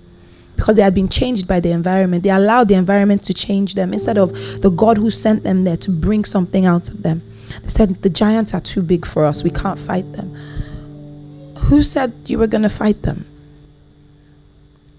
because 0.56 0.76
they 0.76 0.82
had 0.82 0.96
been 0.96 1.10
changed 1.10 1.48
by 1.48 1.60
the 1.60 1.72
environment. 1.72 2.24
They 2.24 2.30
allowed 2.30 2.68
the 2.68 2.76
environment 2.76 3.24
to 3.26 3.34
change 3.34 3.76
them 3.76 3.94
instead 3.94 4.18
of 4.18 4.32
the 4.62 4.70
God 4.70 4.98
who 4.98 5.12
sent 5.12 5.44
them 5.44 5.64
there 5.64 5.78
to 5.78 5.92
bring 5.92 6.24
something 6.26 6.66
out 6.66 6.90
of 6.90 7.04
them. 7.04 7.22
They 7.64 7.70
said, 7.70 8.02
the 8.02 8.10
giants 8.10 8.54
are 8.54 8.62
too 8.62 8.82
big 8.82 9.06
for 9.06 9.26
us. 9.26 9.44
We 9.44 9.50
can't 9.50 9.80
fight 9.80 10.14
them. 10.14 10.34
Who 11.66 11.84
said 11.84 12.14
you 12.26 12.40
were 12.40 12.48
going 12.48 12.62
to 12.62 12.70
fight 12.70 13.02
them? 13.04 13.26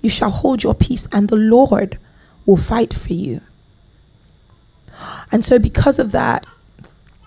You 0.02 0.10
shall 0.10 0.30
hold 0.30 0.62
your 0.62 0.74
peace, 0.74 1.08
and 1.10 1.28
the 1.28 1.36
Lord 1.36 1.98
will 2.44 2.56
fight 2.56 2.94
for 2.94 3.12
you. 3.12 3.40
And 5.32 5.44
so, 5.44 5.58
because 5.58 5.98
of 5.98 6.12
that, 6.12 6.46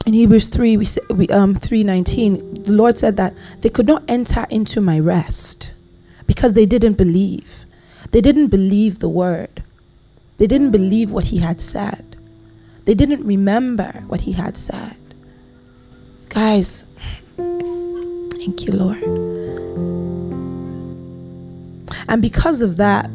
in 0.06 0.14
Hebrews 0.14 0.48
3, 0.48 0.78
we, 0.78 0.88
we 1.10 1.28
um 1.28 1.56
3:19, 1.56 2.66
the 2.66 2.72
Lord 2.72 2.98
said 2.98 3.18
that 3.18 3.34
they 3.62 3.70
could 3.70 3.86
not 3.86 4.04
enter 4.08 4.48
into 4.50 4.82
my 4.82 4.98
rest 5.00 5.74
because 6.26 6.54
they 6.54 6.66
didn't 6.66 6.94
believe. 6.94 7.59
They 8.12 8.22
didn't 8.22 8.48
believe 8.48 9.00
the 9.00 9.10
word. 9.10 9.64
They 10.38 10.48
didn't 10.48 10.72
believe 10.72 11.12
what 11.12 11.26
he 11.26 11.38
had 11.38 11.62
said. 11.62 12.16
They 12.86 12.94
didn't 12.96 13.24
remember 13.26 14.04
what 14.08 14.22
he 14.22 14.32
had 14.32 14.58
said. 14.58 14.96
Guys, 16.30 16.86
thank 17.36 18.66
you, 18.66 18.74
Lord. 18.74 19.04
And 22.08 22.22
because 22.22 22.62
of 22.62 22.78
that, 22.78 23.10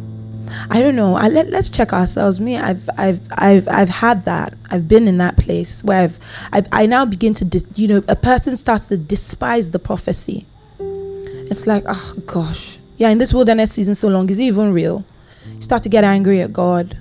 I 0.71 0.81
don't 0.81 0.95
know. 0.95 1.17
I, 1.17 1.29
let, 1.29 1.49
let's 1.51 1.71
check 1.71 1.93
ourselves. 1.93 2.39
Me, 2.39 2.57
I've, 2.57 2.89
I've, 2.97 3.21
I've, 3.33 3.67
I've 3.69 3.89
had 3.89 4.25
that. 4.27 4.55
I've 4.71 4.87
been 4.87 5.09
in 5.09 5.19
that 5.19 5.37
place 5.37 5.83
where 5.83 6.03
I've, 6.03 6.19
I've 6.53 6.69
I 6.71 6.87
now 6.87 7.05
begin 7.05 7.35
to, 7.35 7.45
dis, 7.45 7.65
you 7.75 7.89
know, 7.89 8.05
a 8.07 8.17
person 8.17 8.57
starts 8.57 8.87
to 8.89 8.97
despise 8.97 9.71
the 9.71 9.79
prophecy. 9.79 10.47
It's 10.79 11.67
like, 11.67 11.85
oh 11.87 12.15
gosh, 12.27 12.79
yeah. 12.97 13.11
In 13.11 13.19
this 13.19 13.33
wilderness 13.33 13.73
season 13.73 13.95
so 13.95 14.09
long, 14.09 14.29
is 14.31 14.39
it 14.39 14.45
even 14.45 14.73
real? 14.73 15.05
You 15.47 15.63
start 15.63 15.83
to 15.85 15.89
get 15.89 16.05
angry 16.05 16.41
at 16.41 16.53
God. 16.53 16.97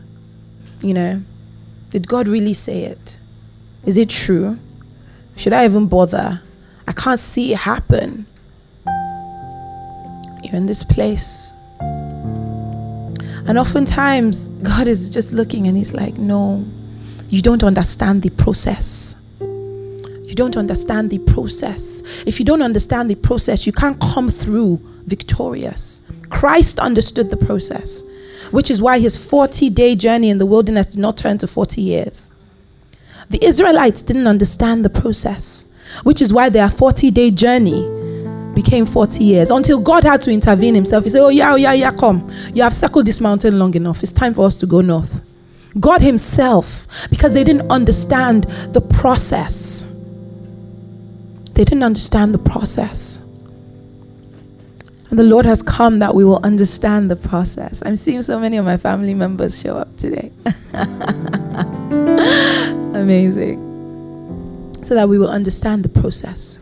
You 0.82 0.94
know, 0.94 1.22
did 1.90 2.08
God 2.08 2.28
really 2.28 2.54
say 2.54 2.84
it? 2.84 3.18
Is 3.86 3.98
it 3.98 4.10
true? 4.10 4.58
Should 5.36 5.54
I 5.54 5.66
even 5.66 5.88
bother? 5.88 6.42
I 6.88 6.92
can't 6.92 7.20
see 7.20 7.54
it 7.54 7.60
happen. 7.60 8.26
You're 10.44 10.56
in 10.56 10.66
this 10.66 10.84
place 10.84 11.54
and 13.46 13.58
oftentimes, 13.58 14.48
God 14.64 14.88
is 14.88 15.10
just 15.10 15.34
looking 15.34 15.68
and 15.68 15.76
He's 15.76 15.94
like, 15.94 16.18
No, 16.18 16.66
you 17.30 17.42
don't 17.42 17.64
understand 17.64 18.22
the 18.22 18.30
process. 18.30 19.16
You 19.42 20.34
don't 20.36 20.56
understand 20.56 21.10
the 21.10 21.20
process. 21.20 22.02
If 22.26 22.40
you 22.40 22.46
don't 22.46 22.62
understand 22.62 23.10
the 23.10 23.16
process, 23.16 23.68
you 23.68 23.74
can't 23.74 24.00
come 24.00 24.30
through 24.30 24.80
victorious. 25.06 26.02
Christ 26.30 26.80
understood 26.80 27.30
the 27.30 27.38
process, 27.38 28.04
which 28.52 28.72
is 28.72 28.82
why 28.82 29.00
his 29.00 29.18
40 29.18 29.70
day 29.70 29.96
journey 29.96 30.30
in 30.30 30.38
the 30.38 30.46
wilderness 30.46 30.88
did 30.88 31.00
not 31.00 31.18
turn 31.18 31.38
to 31.40 31.48
40 31.48 31.82
years. 31.82 32.32
The 33.30 33.44
Israelites 33.44 34.02
didn't 34.02 34.28
understand 34.28 34.84
the 34.86 34.90
process, 34.90 35.66
which 36.04 36.22
is 36.22 36.34
why 36.34 36.50
their 36.50 36.70
40 36.70 37.12
day 37.12 37.32
journey 37.32 37.88
became 38.54 38.86
40 38.86 39.24
years 39.24 39.50
until 39.50 39.80
God 39.80 40.04
had 40.04 40.22
to 40.22 40.32
intervene 40.32 40.76
himself. 40.76 41.04
He 41.04 41.10
said, 41.10 41.22
Oh, 41.22 41.30
yeah, 41.30 41.54
oh, 41.54 41.56
yeah, 41.56 41.74
yeah, 41.74 41.92
come. 41.92 42.30
You 42.54 42.64
have 42.64 42.74
circled 42.76 43.06
this 43.06 43.20
mountain 43.20 43.58
long 43.58 43.74
enough. 43.74 44.04
It's 44.04 44.12
time 44.12 44.34
for 44.34 44.46
us 44.46 44.56
to 44.56 44.66
go 44.68 44.82
north. 44.82 45.22
God 45.80 46.02
Himself, 46.02 46.88
because 47.10 47.34
they 47.34 47.44
didn't 47.44 47.70
understand 47.72 48.44
the 48.74 48.82
process. 48.82 49.84
They 51.54 51.64
didn't 51.64 51.84
understand 51.84 52.34
the 52.34 52.40
process. 52.40 53.23
And 55.14 55.20
the 55.20 55.24
Lord 55.26 55.46
has 55.46 55.62
come 55.62 56.00
that 56.00 56.16
we 56.16 56.26
will 56.26 56.40
understand 56.44 57.12
the 57.12 57.16
process. 57.16 57.84
I'm 57.86 57.96
seeing 57.96 58.24
so 58.24 58.40
many 58.40 58.58
of 58.58 58.66
my 58.66 58.78
family 58.78 59.14
members 59.14 59.62
show 59.62 59.78
up 59.78 59.96
today. 59.96 60.32
Amazing. 63.00 63.60
So 64.82 64.96
that 64.96 65.08
we 65.08 65.20
will 65.20 65.30
understand 65.30 65.84
the 65.84 65.90
process. 65.90 66.58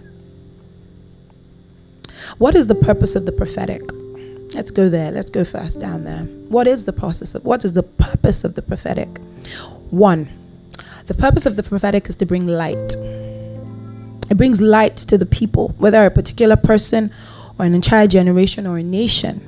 What 2.39 2.53
is 2.53 2.67
the 2.67 2.75
purpose 2.75 3.15
of 3.15 3.25
the 3.25 3.31
prophetic? 3.31 3.89
Let's 4.53 4.69
go 4.69 4.89
there. 4.89 5.13
Let's 5.13 5.29
go 5.29 5.45
first 5.45 5.79
down 5.79 6.03
there. 6.03 6.23
What 6.49 6.67
is 6.67 6.83
the 6.83 6.91
process 6.91 7.33
of 7.33 7.45
what 7.45 7.63
is 7.63 7.71
the 7.71 7.83
purpose 7.83 8.43
of 8.43 8.55
the 8.55 8.61
prophetic? 8.61 9.17
One, 9.91 10.27
the 11.07 11.13
purpose 11.13 11.45
of 11.45 11.55
the 11.55 11.63
prophetic 11.63 12.09
is 12.09 12.17
to 12.17 12.25
bring 12.25 12.47
light. 12.47 12.97
It 14.29 14.35
brings 14.35 14.59
light 14.59 14.97
to 14.97 15.17
the 15.17 15.25
people, 15.25 15.73
whether 15.77 16.03
a 16.03 16.11
particular 16.11 16.57
person 16.57 17.13
or 17.61 17.65
an 17.65 17.75
entire 17.75 18.07
generation 18.07 18.65
or 18.65 18.79
a 18.79 18.83
nation. 18.83 19.39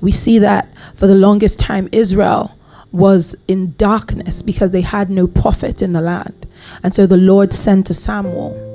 We 0.00 0.10
see 0.10 0.40
that 0.40 0.68
for 0.96 1.06
the 1.06 1.14
longest 1.14 1.60
time, 1.60 1.88
Israel 1.92 2.58
was 2.90 3.36
in 3.46 3.74
darkness 3.76 4.42
because 4.42 4.72
they 4.72 4.80
had 4.80 5.08
no 5.08 5.28
prophet 5.28 5.80
in 5.80 5.92
the 5.92 6.00
land. 6.00 6.46
And 6.82 6.92
so 6.92 7.06
the 7.06 7.16
Lord 7.16 7.52
sent 7.52 7.86
to 7.86 7.94
Samuel 7.94 8.66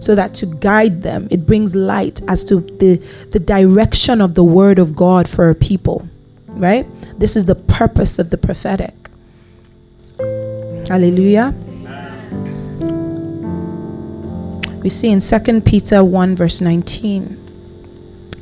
so 0.00 0.16
that 0.16 0.34
to 0.34 0.46
guide 0.46 1.04
them, 1.04 1.28
it 1.30 1.46
brings 1.46 1.76
light 1.76 2.20
as 2.26 2.42
to 2.44 2.60
the, 2.80 3.00
the 3.30 3.38
direction 3.38 4.20
of 4.20 4.34
the 4.34 4.42
word 4.42 4.80
of 4.80 4.96
God 4.96 5.28
for 5.28 5.48
a 5.48 5.54
people. 5.54 6.08
Right? 6.48 6.86
This 7.20 7.36
is 7.36 7.44
the 7.44 7.54
purpose 7.54 8.18
of 8.18 8.30
the 8.30 8.36
prophetic. 8.36 8.94
Hallelujah. 10.88 11.54
We 14.82 14.90
see 14.90 15.10
in 15.10 15.20
2 15.20 15.60
Peter 15.60 16.02
1, 16.02 16.36
verse 16.36 16.60
19 16.60 17.43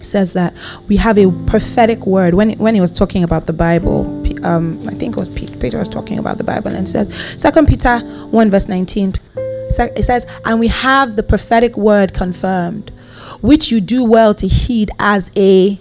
says 0.02 0.32
that 0.34 0.54
we 0.88 0.96
have 0.96 1.18
a 1.18 1.30
prophetic 1.46 2.06
word. 2.06 2.34
When 2.34 2.50
when 2.58 2.74
he 2.74 2.80
was 2.80 2.92
talking 2.92 3.22
about 3.24 3.46
the 3.46 3.52
Bible, 3.52 4.06
um, 4.44 4.86
I 4.88 4.94
think 4.94 5.16
it 5.16 5.20
was 5.20 5.30
Peter 5.30 5.78
was 5.78 5.88
talking 5.88 6.18
about 6.18 6.38
the 6.38 6.44
Bible 6.44 6.74
and 6.74 6.88
says, 6.88 7.12
Second 7.36 7.68
Peter 7.68 8.00
one 8.30 8.50
verse 8.50 8.68
nineteen 8.68 9.14
it 9.96 10.04
says, 10.04 10.26
and 10.44 10.60
we 10.60 10.68
have 10.68 11.16
the 11.16 11.22
prophetic 11.22 11.78
word 11.78 12.12
confirmed, 12.12 12.90
which 13.40 13.70
you 13.70 13.80
do 13.80 14.04
well 14.04 14.34
to 14.34 14.46
heed 14.46 14.90
as 14.98 15.30
a 15.34 15.80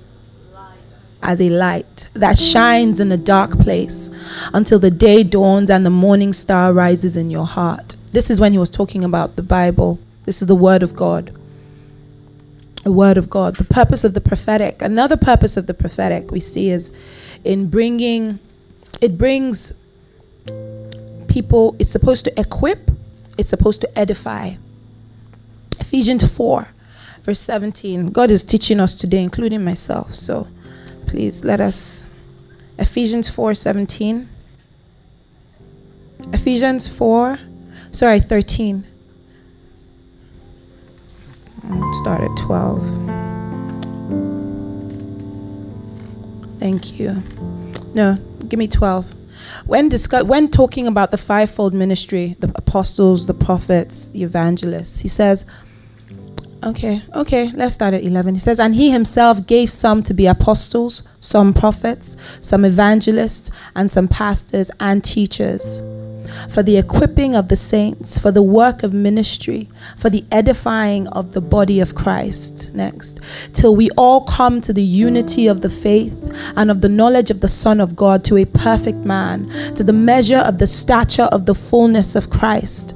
as 1.23 1.39
a 1.39 1.49
light 1.49 2.07
that 2.13 2.37
shines 2.37 2.99
in 2.99 3.11
a 3.11 3.17
dark 3.17 3.59
place 3.59 4.09
until 4.53 4.79
the 4.79 4.89
day 4.89 5.23
dawns 5.23 5.69
and 5.69 5.85
the 5.85 5.89
morning 5.89 6.33
star 6.33 6.73
rises 6.73 7.15
in 7.15 7.29
your 7.29 7.45
heart. 7.45 7.95
This 8.11 8.29
is 8.29 8.39
when 8.39 8.53
he 8.53 8.57
was 8.57 8.69
talking 8.69 9.03
about 9.03 9.35
the 9.35 9.43
Bible. 9.43 9.99
This 10.25 10.41
is 10.41 10.47
the 10.47 10.55
word 10.55 10.83
of 10.83 10.95
God. 10.95 11.31
The 12.83 12.91
word 12.91 13.17
of 13.17 13.29
God. 13.29 13.55
The 13.55 13.63
purpose 13.63 14.03
of 14.03 14.13
the 14.13 14.21
prophetic. 14.21 14.81
Another 14.81 15.17
purpose 15.17 15.57
of 15.57 15.67
the 15.67 15.73
prophetic 15.73 16.31
we 16.31 16.39
see 16.39 16.69
is 16.69 16.91
in 17.43 17.69
bringing, 17.69 18.39
it 19.01 19.17
brings 19.17 19.73
people, 21.27 21.75
it's 21.79 21.91
supposed 21.91 22.25
to 22.25 22.39
equip 22.39 22.91
it's 23.41 23.49
supposed 23.49 23.81
to 23.81 23.97
edify. 23.97 24.53
Ephesians 25.79 26.23
4, 26.31 26.67
verse 27.23 27.39
17. 27.39 28.11
God 28.11 28.29
is 28.29 28.43
teaching 28.43 28.79
us 28.79 28.93
today, 28.93 29.23
including 29.23 29.63
myself. 29.63 30.15
So 30.15 30.47
please 31.07 31.43
let 31.43 31.59
us. 31.59 32.05
Ephesians 32.77 33.27
4 33.27 33.55
17. 33.55 34.29
Ephesians 36.33 36.87
4, 36.87 37.39
sorry, 37.91 38.19
13. 38.19 38.85
Start 42.01 42.21
at 42.21 42.35
12. 42.37 42.81
Thank 46.59 46.99
you. 46.99 47.23
No, 47.93 48.17
give 48.47 48.57
me 48.59 48.67
12 48.67 49.05
when 49.65 49.89
discuss, 49.89 50.23
when 50.23 50.49
talking 50.49 50.87
about 50.87 51.11
the 51.11 51.17
fivefold 51.17 51.73
ministry, 51.73 52.35
the 52.39 52.51
apostles, 52.55 53.27
the 53.27 53.33
prophets, 53.33 54.09
the 54.09 54.23
evangelists, 54.23 54.99
he 54.99 55.07
says, 55.07 55.45
okay, 56.63 57.03
okay, 57.13 57.51
let's 57.53 57.73
start 57.73 57.93
at 57.93 58.03
11. 58.03 58.35
He 58.35 58.39
says, 58.39 58.59
and 58.59 58.75
he 58.75 58.91
himself 58.91 59.45
gave 59.47 59.71
some 59.71 60.03
to 60.03 60.13
be 60.13 60.27
apostles, 60.27 61.03
some 61.19 61.53
prophets, 61.53 62.17
some 62.41 62.65
evangelists, 62.65 63.49
and 63.75 63.89
some 63.89 64.07
pastors 64.07 64.71
and 64.79 65.03
teachers 65.03 65.81
for 66.49 66.63
the 66.63 66.77
equipping 66.77 67.35
of 67.35 67.47
the 67.47 67.55
saints, 67.55 68.17
for 68.17 68.31
the 68.31 68.43
work 68.43 68.83
of 68.83 68.93
ministry, 68.93 69.69
for 69.97 70.09
the 70.09 70.23
edifying 70.31 71.07
of 71.09 71.33
the 71.33 71.41
body 71.41 71.79
of 71.79 71.95
Christ. 71.95 72.69
Next. 72.73 73.19
Till 73.53 73.75
we 73.75 73.89
all 73.91 74.25
come 74.25 74.61
to 74.61 74.73
the 74.73 74.83
unity 74.83 75.47
of 75.47 75.61
the 75.61 75.69
faith 75.69 76.13
and 76.55 76.69
of 76.71 76.81
the 76.81 76.89
knowledge 76.89 77.31
of 77.31 77.41
the 77.41 77.47
Son 77.47 77.79
of 77.79 77.95
God, 77.95 78.23
to 78.25 78.37
a 78.37 78.45
perfect 78.45 78.99
man, 78.99 79.47
to 79.75 79.83
the 79.83 79.93
measure 79.93 80.37
of 80.37 80.57
the 80.57 80.67
stature 80.67 81.29
of 81.31 81.45
the 81.45 81.55
fullness 81.55 82.15
of 82.15 82.29
Christ 82.29 82.93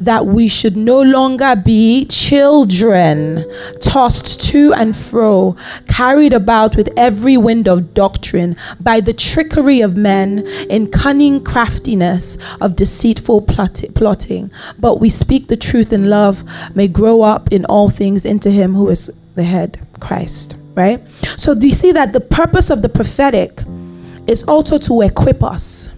that 0.00 0.26
we 0.26 0.48
should 0.48 0.76
no 0.76 1.00
longer 1.00 1.54
be 1.56 2.04
children, 2.06 3.44
tossed 3.80 4.40
to 4.48 4.72
and 4.74 4.96
fro, 4.96 5.56
carried 5.88 6.32
about 6.32 6.76
with 6.76 6.88
every 6.96 7.36
wind 7.36 7.68
of 7.68 7.94
doctrine 7.94 8.56
by 8.80 9.00
the 9.00 9.12
trickery 9.12 9.80
of 9.80 9.96
men 9.96 10.46
in 10.70 10.90
cunning 10.90 11.42
craftiness 11.42 12.38
of 12.60 12.76
deceitful 12.76 13.42
plot- 13.42 13.84
plotting. 13.94 14.50
But 14.78 15.00
we 15.00 15.08
speak 15.08 15.48
the 15.48 15.56
truth 15.56 15.92
in 15.92 16.08
love, 16.08 16.44
may 16.74 16.88
grow 16.88 17.22
up 17.22 17.52
in 17.52 17.64
all 17.66 17.88
things 17.88 18.24
into 18.24 18.50
Him 18.50 18.74
who 18.74 18.88
is 18.88 19.10
the 19.34 19.44
head, 19.44 19.78
Christ. 20.00 20.56
Right? 20.74 21.02
So, 21.38 21.54
do 21.54 21.66
you 21.66 21.72
see 21.72 21.92
that 21.92 22.12
the 22.12 22.20
purpose 22.20 22.68
of 22.68 22.82
the 22.82 22.90
prophetic 22.90 23.62
is 24.26 24.44
also 24.44 24.76
to 24.78 25.00
equip 25.00 25.42
us? 25.42 25.88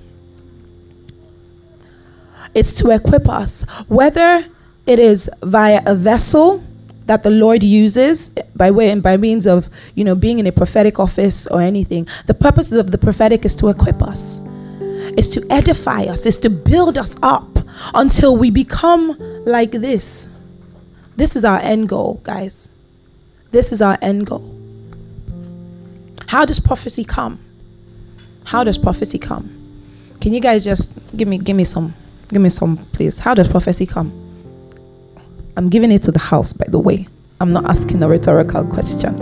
It's 2.55 2.73
to 2.75 2.91
equip 2.91 3.29
us, 3.29 3.63
whether 3.89 4.47
it 4.87 4.99
is 4.99 5.31
via 5.43 5.83
a 5.87 5.95
vessel 5.95 6.63
that 7.07 7.23
the 7.23 7.31
Lord 7.31 7.63
uses 7.63 8.31
by 8.55 8.71
way 8.71 8.91
and 8.91 9.03
by 9.03 9.17
means 9.17 9.47
of, 9.47 9.69
you 9.95 10.05
know, 10.05 10.15
being 10.15 10.39
in 10.39 10.47
a 10.47 10.53
prophetic 10.53 10.99
office 10.99 11.47
or 11.47 11.63
anything. 11.63 12.07
The 12.27 12.35
purpose 12.35 12.71
of 12.73 12.91
the 12.91 12.99
prophetic 12.99 13.45
is 13.45 13.55
to 13.57 13.69
equip 13.69 14.03
us, 14.03 14.41
is 15.17 15.29
to 15.31 15.47
edify 15.51 16.03
us, 16.03 16.27
is 16.27 16.39
to 16.39 16.51
build 16.51 16.99
us 16.99 17.17
up 17.23 17.59
until 17.95 18.37
we 18.37 18.51
become 18.51 19.17
like 19.47 19.73
this. 19.73 20.29
This 21.17 21.35
is 21.35 21.45
our 21.45 21.59
end 21.61 21.89
goal, 21.89 22.21
guys. 22.23 22.69
This 23.51 23.73
is 23.73 23.81
our 23.81 23.99
end 24.03 24.27
goal. 24.27 24.55
How 26.27 26.45
does 26.45 26.61
prophecy 26.61 27.05
come? 27.05 27.41
How 28.45 28.65
does 28.65 28.77
prophecy 28.77 29.19
come? 29.19 29.55
Can 30.21 30.35
you 30.35 30.41
guys 30.41 30.63
just 30.63 30.93
give 31.17 31.27
me 31.27 31.39
give 31.39 31.57
me 31.57 31.65
some 31.65 31.95
Give 32.29 32.43
me 32.43 32.51
some, 32.51 32.77
please. 32.93 33.19
How 33.19 33.35
does 33.35 33.49
prophecy 33.49 33.87
come? 33.87 34.13
I'm 35.57 35.69
giving 35.71 35.91
it 35.91 36.03
to 36.03 36.13
the 36.13 36.19
house, 36.19 36.53
by 36.53 36.67
the 36.69 36.79
way. 36.79 37.09
I'm 37.41 37.53
not 37.53 37.69
asking 37.71 38.03
a 38.03 38.09
rhetorical 38.09 38.65
question. 38.65 39.17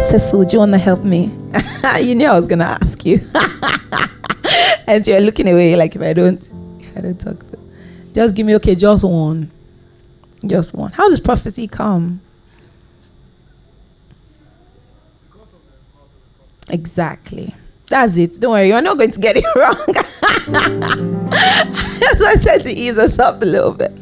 Sesu, 0.00 0.48
do 0.48 0.52
you 0.54 0.58
want 0.58 0.72
to 0.72 0.78
help 0.78 1.04
me? 1.04 1.32
you 2.00 2.14
knew 2.14 2.26
I 2.26 2.38
was 2.38 2.46
gonna 2.46 2.78
ask 2.82 3.04
you, 3.04 3.20
and 4.86 5.06
you're 5.06 5.20
looking 5.20 5.48
away 5.48 5.76
like 5.76 5.94
if 5.94 6.02
I 6.02 6.12
don't, 6.12 6.42
if 6.80 6.96
I 6.96 7.00
don't 7.00 7.20
talk. 7.20 7.38
To, 7.50 7.58
just 8.12 8.34
give 8.34 8.46
me 8.46 8.54
okay, 8.56 8.74
just 8.74 9.04
one, 9.04 9.50
just 10.44 10.74
one. 10.74 10.92
How 10.92 11.08
does 11.08 11.20
prophecy 11.20 11.68
come? 11.68 12.20
Exactly. 16.68 17.54
That's 17.88 18.16
it. 18.16 18.40
Don't 18.40 18.52
worry, 18.52 18.68
you're 18.68 18.80
not 18.80 18.98
going 18.98 19.10
to 19.10 19.20
get 19.20 19.36
it 19.36 19.44
wrong. 19.56 19.76
Why 22.24 22.32
I 22.32 22.36
said 22.36 22.62
to 22.62 22.72
ease 22.72 22.98
us 22.98 23.18
up 23.18 23.42
a 23.42 23.44
little 23.44 23.72
bit. 23.72 23.92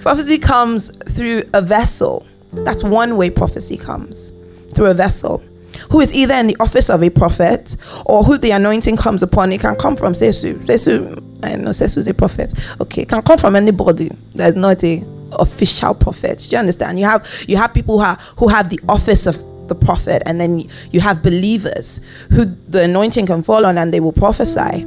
Prophecy 0.00 0.38
comes 0.38 0.90
through 1.14 1.44
a 1.54 1.62
vessel. 1.62 2.26
That's 2.52 2.82
one 2.84 3.16
way 3.16 3.30
prophecy 3.30 3.76
comes 3.76 4.32
through 4.74 4.86
a 4.86 4.94
vessel 4.94 5.42
who 5.90 6.00
is 6.00 6.12
either 6.12 6.34
in 6.34 6.46
the 6.46 6.56
office 6.60 6.90
of 6.90 7.02
a 7.02 7.10
prophet 7.10 7.76
or 8.06 8.24
who 8.24 8.36
the 8.36 8.50
anointing 8.50 8.96
comes 8.96 9.22
upon. 9.22 9.52
It 9.52 9.60
can 9.60 9.76
come 9.76 9.96
from 9.96 10.12
Sesu. 10.12 10.54
Sesu, 10.64 11.16
I 11.44 11.56
know 11.56 11.70
Sesu 11.70 11.98
is 11.98 12.08
a 12.08 12.14
prophet. 12.14 12.52
Okay, 12.80 13.02
it 13.02 13.08
can 13.08 13.22
come 13.22 13.38
from 13.38 13.56
anybody 13.56 14.10
that's 14.34 14.56
not 14.56 14.82
a 14.84 15.04
official 15.38 15.94
prophet. 15.94 16.46
Do 16.48 16.56
you 16.56 16.58
understand? 16.58 16.98
You 16.98 17.04
have 17.06 17.26
you 17.46 17.56
have 17.56 17.72
people 17.72 17.98
who, 17.98 18.04
have, 18.04 18.20
who 18.36 18.48
have 18.48 18.68
the 18.68 18.80
office 18.88 19.26
of 19.26 19.36
the 19.70 19.74
prophet, 19.74 20.22
and 20.26 20.38
then 20.38 20.68
you 20.90 21.00
have 21.00 21.22
believers 21.22 22.00
who 22.28 22.44
the 22.68 22.82
anointing 22.84 23.24
can 23.24 23.42
fall 23.42 23.64
on 23.64 23.78
and 23.78 23.94
they 23.94 24.00
will 24.00 24.12
prophesy. 24.12 24.84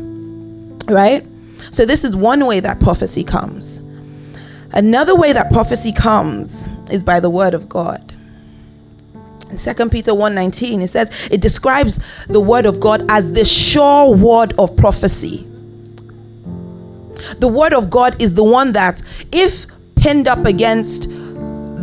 Right? 0.87 1.25
So, 1.71 1.85
this 1.85 2.03
is 2.03 2.15
one 2.15 2.45
way 2.45 2.59
that 2.59 2.79
prophecy 2.79 3.23
comes. 3.23 3.81
Another 4.73 5.15
way 5.15 5.33
that 5.33 5.51
prophecy 5.51 5.91
comes 5.91 6.65
is 6.91 7.03
by 7.03 7.19
the 7.19 7.29
word 7.29 7.55
of 7.55 7.67
God. 7.67 8.13
In 9.49 9.57
2 9.57 9.89
Peter 9.89 10.11
1:19 10.13 10.81
it 10.81 10.87
says 10.89 11.11
it 11.29 11.41
describes 11.41 11.99
the 12.27 12.39
word 12.39 12.65
of 12.65 12.79
God 12.79 13.05
as 13.07 13.31
the 13.31 13.45
sure 13.45 14.15
word 14.15 14.53
of 14.57 14.75
prophecy. 14.75 15.47
The 17.39 17.47
word 17.47 17.73
of 17.73 17.89
God 17.89 18.19
is 18.19 18.33
the 18.33 18.43
one 18.43 18.73
that 18.73 19.01
if 19.31 19.67
pinned 19.95 20.27
up 20.27 20.45
against 20.45 21.07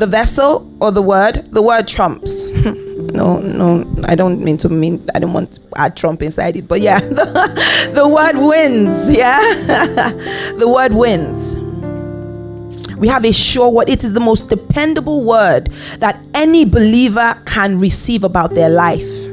the 0.01 0.07
vessel 0.07 0.69
or 0.81 0.91
the 0.91 1.03
word, 1.03 1.47
the 1.53 1.63
word 1.63 1.87
trumps. 1.87 2.47
no, 3.13 3.39
no, 3.39 3.87
I 4.05 4.15
don't 4.15 4.43
mean 4.43 4.57
to 4.59 4.69
mean, 4.69 5.07
I 5.15 5.19
don't 5.19 5.35
want 5.35 5.53
to 5.53 5.61
add 5.77 5.97
Trump 5.97 6.23
inside 6.23 6.57
it, 6.57 6.67
but 6.67 6.81
yeah, 6.81 7.01
the, 7.21 7.93
the 7.95 8.09
word 8.09 8.37
wins, 8.39 9.11
yeah? 9.11 9.41
the 10.59 10.67
word 10.67 10.95
wins. 10.95 11.55
We 12.97 13.09
have 13.09 13.25
a 13.25 13.33
sure 13.33 13.71
word. 13.71 13.91
It 13.91 14.03
is 14.03 14.15
the 14.15 14.21
most 14.21 14.49
dependable 14.49 15.23
word 15.23 15.71
that 15.99 16.23
any 16.35 16.65
believer 16.65 17.41
can 17.45 17.79
receive 17.79 18.25
about 18.25 18.55
their 18.55 18.71
life. 18.71 19.29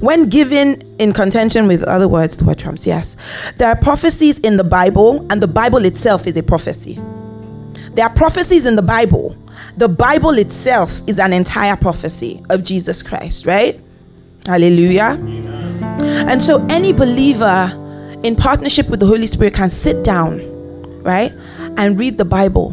When 0.00 0.28
given 0.28 0.82
in 0.98 1.12
contention 1.12 1.66
with 1.66 1.82
other 1.84 2.06
words, 2.06 2.36
the 2.36 2.44
word 2.44 2.58
trumps, 2.58 2.86
yes. 2.86 3.16
There 3.56 3.68
are 3.68 3.76
prophecies 3.76 4.38
in 4.40 4.56
the 4.56 4.64
Bible, 4.64 5.26
and 5.30 5.42
the 5.42 5.48
Bible 5.48 5.84
itself 5.84 6.26
is 6.26 6.36
a 6.36 6.42
prophecy. 6.42 7.00
There 8.00 8.06
are 8.08 8.14
prophecies 8.14 8.64
in 8.64 8.76
the 8.76 8.82
Bible 8.82 9.36
the 9.76 9.88
Bible 9.88 10.38
itself 10.38 11.02
is 11.06 11.18
an 11.18 11.34
entire 11.34 11.76
prophecy 11.76 12.42
of 12.48 12.62
Jesus 12.62 13.02
Christ, 13.02 13.44
right? 13.44 13.78
Hallelujah. 14.46 15.18
And 16.00 16.42
so 16.42 16.64
any 16.70 16.94
believer 16.94 17.76
in 18.22 18.36
partnership 18.36 18.88
with 18.88 19.00
the 19.00 19.06
Holy 19.06 19.26
Spirit 19.26 19.52
can 19.52 19.68
sit 19.68 20.02
down, 20.02 20.40
right, 21.02 21.30
and 21.76 21.98
read 21.98 22.16
the 22.16 22.24
Bible. 22.24 22.70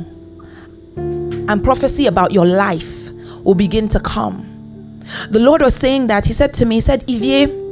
And 0.95 1.61
prophecy 1.61 2.07
about 2.07 2.31
your 2.31 2.45
life 2.45 3.09
will 3.43 3.55
begin 3.55 3.89
to 3.89 3.99
come. 3.99 5.03
The 5.29 5.39
Lord 5.39 5.61
was 5.61 5.75
saying 5.75 6.07
that. 6.07 6.25
He 6.25 6.31
said 6.31 6.53
to 6.53 6.65
me, 6.65 6.75
He 6.75 6.81
said, 6.81 7.05
Ivie, 7.05 7.66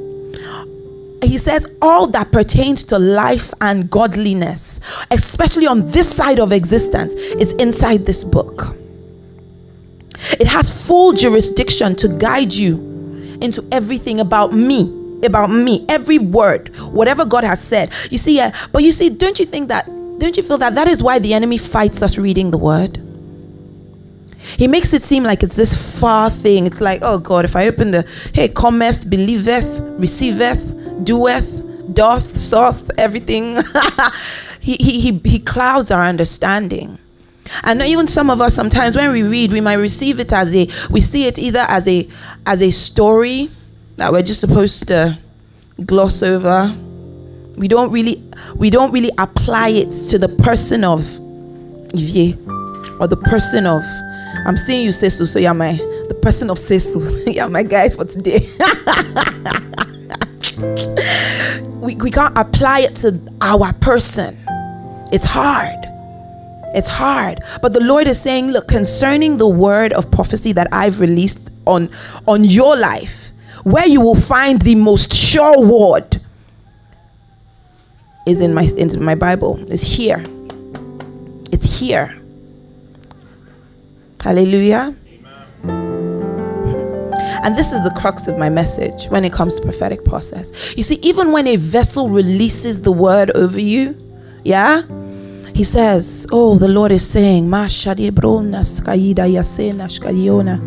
he 1.26 1.38
says 1.38 1.66
all 1.82 2.08
that 2.08 2.32
pertains 2.32 2.84
to 2.86 3.00
life 3.00 3.54
and 3.62 3.90
godliness, 3.90 4.80
especially 5.12 5.68
on 5.68 5.86
this 5.86 6.14
side 6.14 6.40
of 6.40 6.52
existence, 6.52 7.14
is 7.14 7.54
inside 7.54 8.06
this 8.06 8.24
book. 8.24 8.76
It 10.40 10.48
has 10.48 10.70
full 10.70 11.14
jurisdiction 11.14 11.96
to 11.98 12.08
guide 12.08 12.54
you 12.54 12.78
into 13.42 13.66
everything 13.72 14.20
about 14.20 14.54
me, 14.54 15.20
about 15.24 15.50
me, 15.50 15.86
every 15.90 16.18
word, 16.20 16.76
whatever 16.80 17.26
God 17.26 17.44
has 17.44 17.62
said. 17.62 17.92
You 18.10 18.18
see, 18.18 18.36
yeah, 18.38 18.56
but 18.72 18.84
you 18.84 18.92
see, 18.92 19.10
don't 19.10 19.38
you 19.40 19.46
think 19.46 19.70
that, 19.70 19.86
don't 19.86 20.36
you 20.36 20.44
feel 20.44 20.58
that 20.58 20.76
that 20.76 20.88
is 20.88 21.04
why 21.04 21.20
the 21.20 21.34
enemy 21.34 21.58
fights 21.58 22.02
us 22.02 22.18
reading 22.18 22.52
the 22.52 22.58
word? 22.58 23.02
He 24.58 24.68
makes 24.68 24.94
it 24.94 25.02
seem 25.02 25.24
like 25.24 25.44
it's 25.44 25.56
this 25.56 25.76
far 26.00 26.30
thing. 26.30 26.66
It's 26.66 26.80
like, 26.80 27.00
oh 27.02 27.18
God, 27.18 27.46
if 27.46 27.56
I 27.56 27.68
open 27.68 27.92
the, 27.92 28.08
hey, 28.34 28.48
cometh, 28.48 29.10
believeth, 29.10 29.82
receiveth, 30.00 30.64
doeth, 31.04 31.94
doth, 31.94 32.36
soth, 32.38 32.90
everything, 32.98 33.58
he, 34.60 34.76
he, 34.76 35.00
he, 35.00 35.22
he 35.24 35.40
clouds 35.40 35.92
our 35.92 36.04
understanding. 36.04 36.98
And 37.64 37.82
even 37.82 38.08
some 38.08 38.30
of 38.30 38.42
us 38.42 38.56
sometimes 38.56 38.96
when 38.96 39.12
we 39.12 39.24
read, 39.24 39.52
we 39.52 39.62
might 39.62 39.76
receive 39.76 40.20
it 40.20 40.34
as 40.34 40.56
a 40.56 40.68
we 40.90 41.00
see 41.02 41.26
it 41.28 41.38
either 41.38 41.66
as 41.68 41.88
a 41.88 42.10
as 42.46 42.62
a 42.62 42.72
story 42.72 43.52
that 43.98 44.12
we're 44.12 44.24
just 44.24 44.42
supposed 44.42 44.88
to 44.88 45.20
gloss 45.86 46.24
over. 46.24 46.76
We 47.56 47.68
don't 47.68 47.92
really 47.92 48.24
we 48.56 48.70
don't 48.70 48.92
really 48.92 49.12
apply 49.18 49.70
it 49.70 49.92
to 50.10 50.18
the 50.18 50.30
person 50.30 50.84
of 50.84 51.02
Ivie 51.94 52.36
or 53.00 53.08
the 53.08 53.18
person 53.18 53.66
of 53.68 53.84
I'm 54.46 54.58
seeing 54.58 54.84
you 54.84 54.92
Sesu, 54.92 55.28
so 55.28 55.40
you're 55.40 55.54
my 55.54 55.74
the 56.08 56.18
person 56.22 56.50
of 56.50 56.58
Sesu. 56.58 57.34
you're 57.36 57.50
my 57.50 57.64
guys 57.64 57.96
for 57.96 58.06
today. 58.06 58.50
we, 61.82 61.96
we 61.96 62.12
can't 62.12 62.38
apply 62.38 62.82
it 62.82 62.96
to 62.98 63.20
our 63.42 63.74
person. 63.74 64.38
It's 65.12 65.26
hard. 65.26 65.78
It's 66.76 66.88
hard. 66.88 67.40
But 67.62 67.74
the 67.74 67.80
Lord 67.80 68.08
is 68.08 68.20
saying, 68.22 68.52
look, 68.52 68.68
concerning 68.68 69.38
the 69.38 69.48
word 69.48 69.94
of 69.94 70.12
prophecy 70.12 70.52
that 70.54 70.68
I've 70.72 71.00
released 71.00 71.50
on, 71.66 71.90
on 72.28 72.44
your 72.44 72.76
life, 72.76 73.32
where 73.64 73.88
you 73.88 74.02
will 74.02 74.20
find 74.20 74.62
the 74.62 74.76
most 74.76 75.14
sure 75.14 75.62
word 75.62 76.22
is 78.28 78.42
in 78.42 78.54
my 78.54 78.64
in 78.64 79.04
my 79.04 79.16
Bible. 79.16 79.64
It's 79.72 79.82
here. 79.82 80.24
It's 81.52 81.80
here. 81.80 82.20
Hallelujah. 84.20 84.96
And 87.46 87.56
this 87.56 87.72
is 87.72 87.84
the 87.84 87.92
crux 87.92 88.28
of 88.28 88.40
my 88.40 88.50
message 88.50 89.06
when 89.10 89.24
it 89.24 89.32
comes 89.32 89.54
to 89.54 89.62
prophetic 89.62 90.04
process. 90.04 90.52
You 90.76 90.82
see, 90.82 90.96
even 91.04 91.32
when 91.32 91.46
a 91.46 91.58
vessel 91.58 92.10
releases 92.10 92.82
the 92.82 92.92
word 92.92 93.30
over 93.36 93.60
you, 93.60 93.96
yeah, 94.44 94.82
He 95.56 95.64
says, 95.64 96.28
Oh, 96.34 96.58
the 96.58 96.68
Lord 96.68 96.92
is 96.92 97.10
saying, 97.10 97.48
Mashadi 97.48 98.12
bronas 98.12 98.82
kaida 98.82 99.26
yasena 99.26 99.88
shkadiona. 99.88 100.60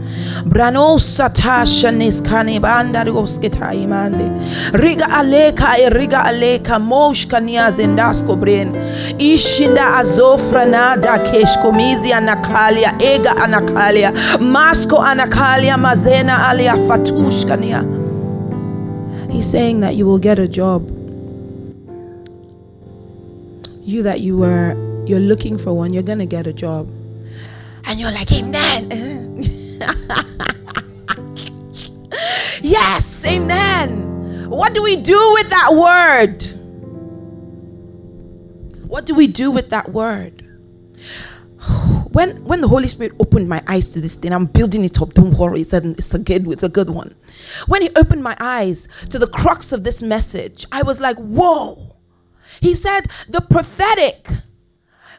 Brano 0.44 0.98
satasha 0.98 1.92
niskani 1.92 2.58
bandarigos 2.58 3.38
imande. 3.38 4.72
Riga 4.72 5.04
aleka 5.04 5.78
e 5.78 5.90
riga 5.90 6.22
aleka 6.24 6.80
mosh 6.80 7.26
kania 7.26 7.70
zendasko 7.70 8.34
bren. 8.34 8.72
Ishinda 9.20 9.98
azofra 9.98 10.66
nada 10.66 11.18
keshkomizi 11.18 12.10
anakalia 12.10 12.98
ega 12.98 13.36
anakalia. 13.36 14.10
Masko 14.40 14.96
anakalia 15.04 15.76
mazena 15.76 16.48
alia 16.48 16.72
fatush 16.88 17.44
kania. 17.44 17.84
He's 19.30 19.50
saying 19.50 19.80
that 19.80 19.96
you 19.96 20.06
will 20.06 20.18
get 20.18 20.38
a 20.38 20.48
job 20.48 20.97
you 23.88 24.02
that 24.02 24.20
you 24.20 24.36
were 24.36 24.76
you're 25.06 25.18
looking 25.18 25.56
for 25.56 25.72
one, 25.72 25.94
you're 25.94 26.02
gonna 26.02 26.26
get 26.26 26.46
a 26.46 26.52
job. 26.52 26.86
And 27.84 27.98
you're 27.98 28.12
like, 28.12 28.30
Amen. 28.32 29.40
yes, 32.60 33.24
amen. 33.24 34.50
What 34.50 34.74
do 34.74 34.82
we 34.82 34.96
do 34.96 35.32
with 35.32 35.48
that 35.48 35.74
word? 35.74 36.42
What 38.86 39.06
do 39.06 39.14
we 39.14 39.26
do 39.26 39.50
with 39.50 39.70
that 39.70 39.92
word? 39.92 40.44
When 42.08 42.42
when 42.44 42.62
the 42.62 42.68
Holy 42.68 42.88
Spirit 42.88 43.12
opened 43.20 43.50
my 43.50 43.62
eyes 43.68 43.92
to 43.92 44.00
this 44.00 44.16
thing, 44.16 44.32
I'm 44.32 44.46
building 44.46 44.82
it 44.84 45.00
up. 45.00 45.12
Don't 45.12 45.34
worry, 45.34 45.60
it's 45.60 45.74
a, 45.74 45.90
it's 45.90 46.14
a 46.14 46.18
good 46.18 46.50
it's 46.50 46.62
a 46.62 46.68
good 46.68 46.90
one. 46.90 47.14
When 47.66 47.82
he 47.82 47.90
opened 47.96 48.24
my 48.24 48.36
eyes 48.40 48.88
to 49.10 49.18
the 49.18 49.26
crux 49.26 49.72
of 49.72 49.84
this 49.84 50.02
message, 50.02 50.64
I 50.72 50.82
was 50.82 51.00
like, 51.00 51.18
whoa 51.18 51.87
he 52.60 52.74
said, 52.74 53.06
the 53.28 53.40
prophetic 53.40 54.28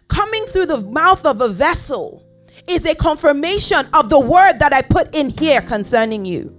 coming 0.08 0.46
through 0.46 0.66
the 0.66 0.82
mouth 0.82 1.26
of 1.26 1.42
a 1.42 1.50
vessel 1.50 2.26
is 2.68 2.86
a 2.86 2.96
confirmation 2.96 3.88
of 3.94 4.10
the 4.10 4.20
word 4.20 4.60
that 4.60 4.74
I 4.74 4.82
put 4.82 5.14
in 5.16 5.30
here 5.32 5.62
concerning 5.62 6.26
you. 6.26 6.56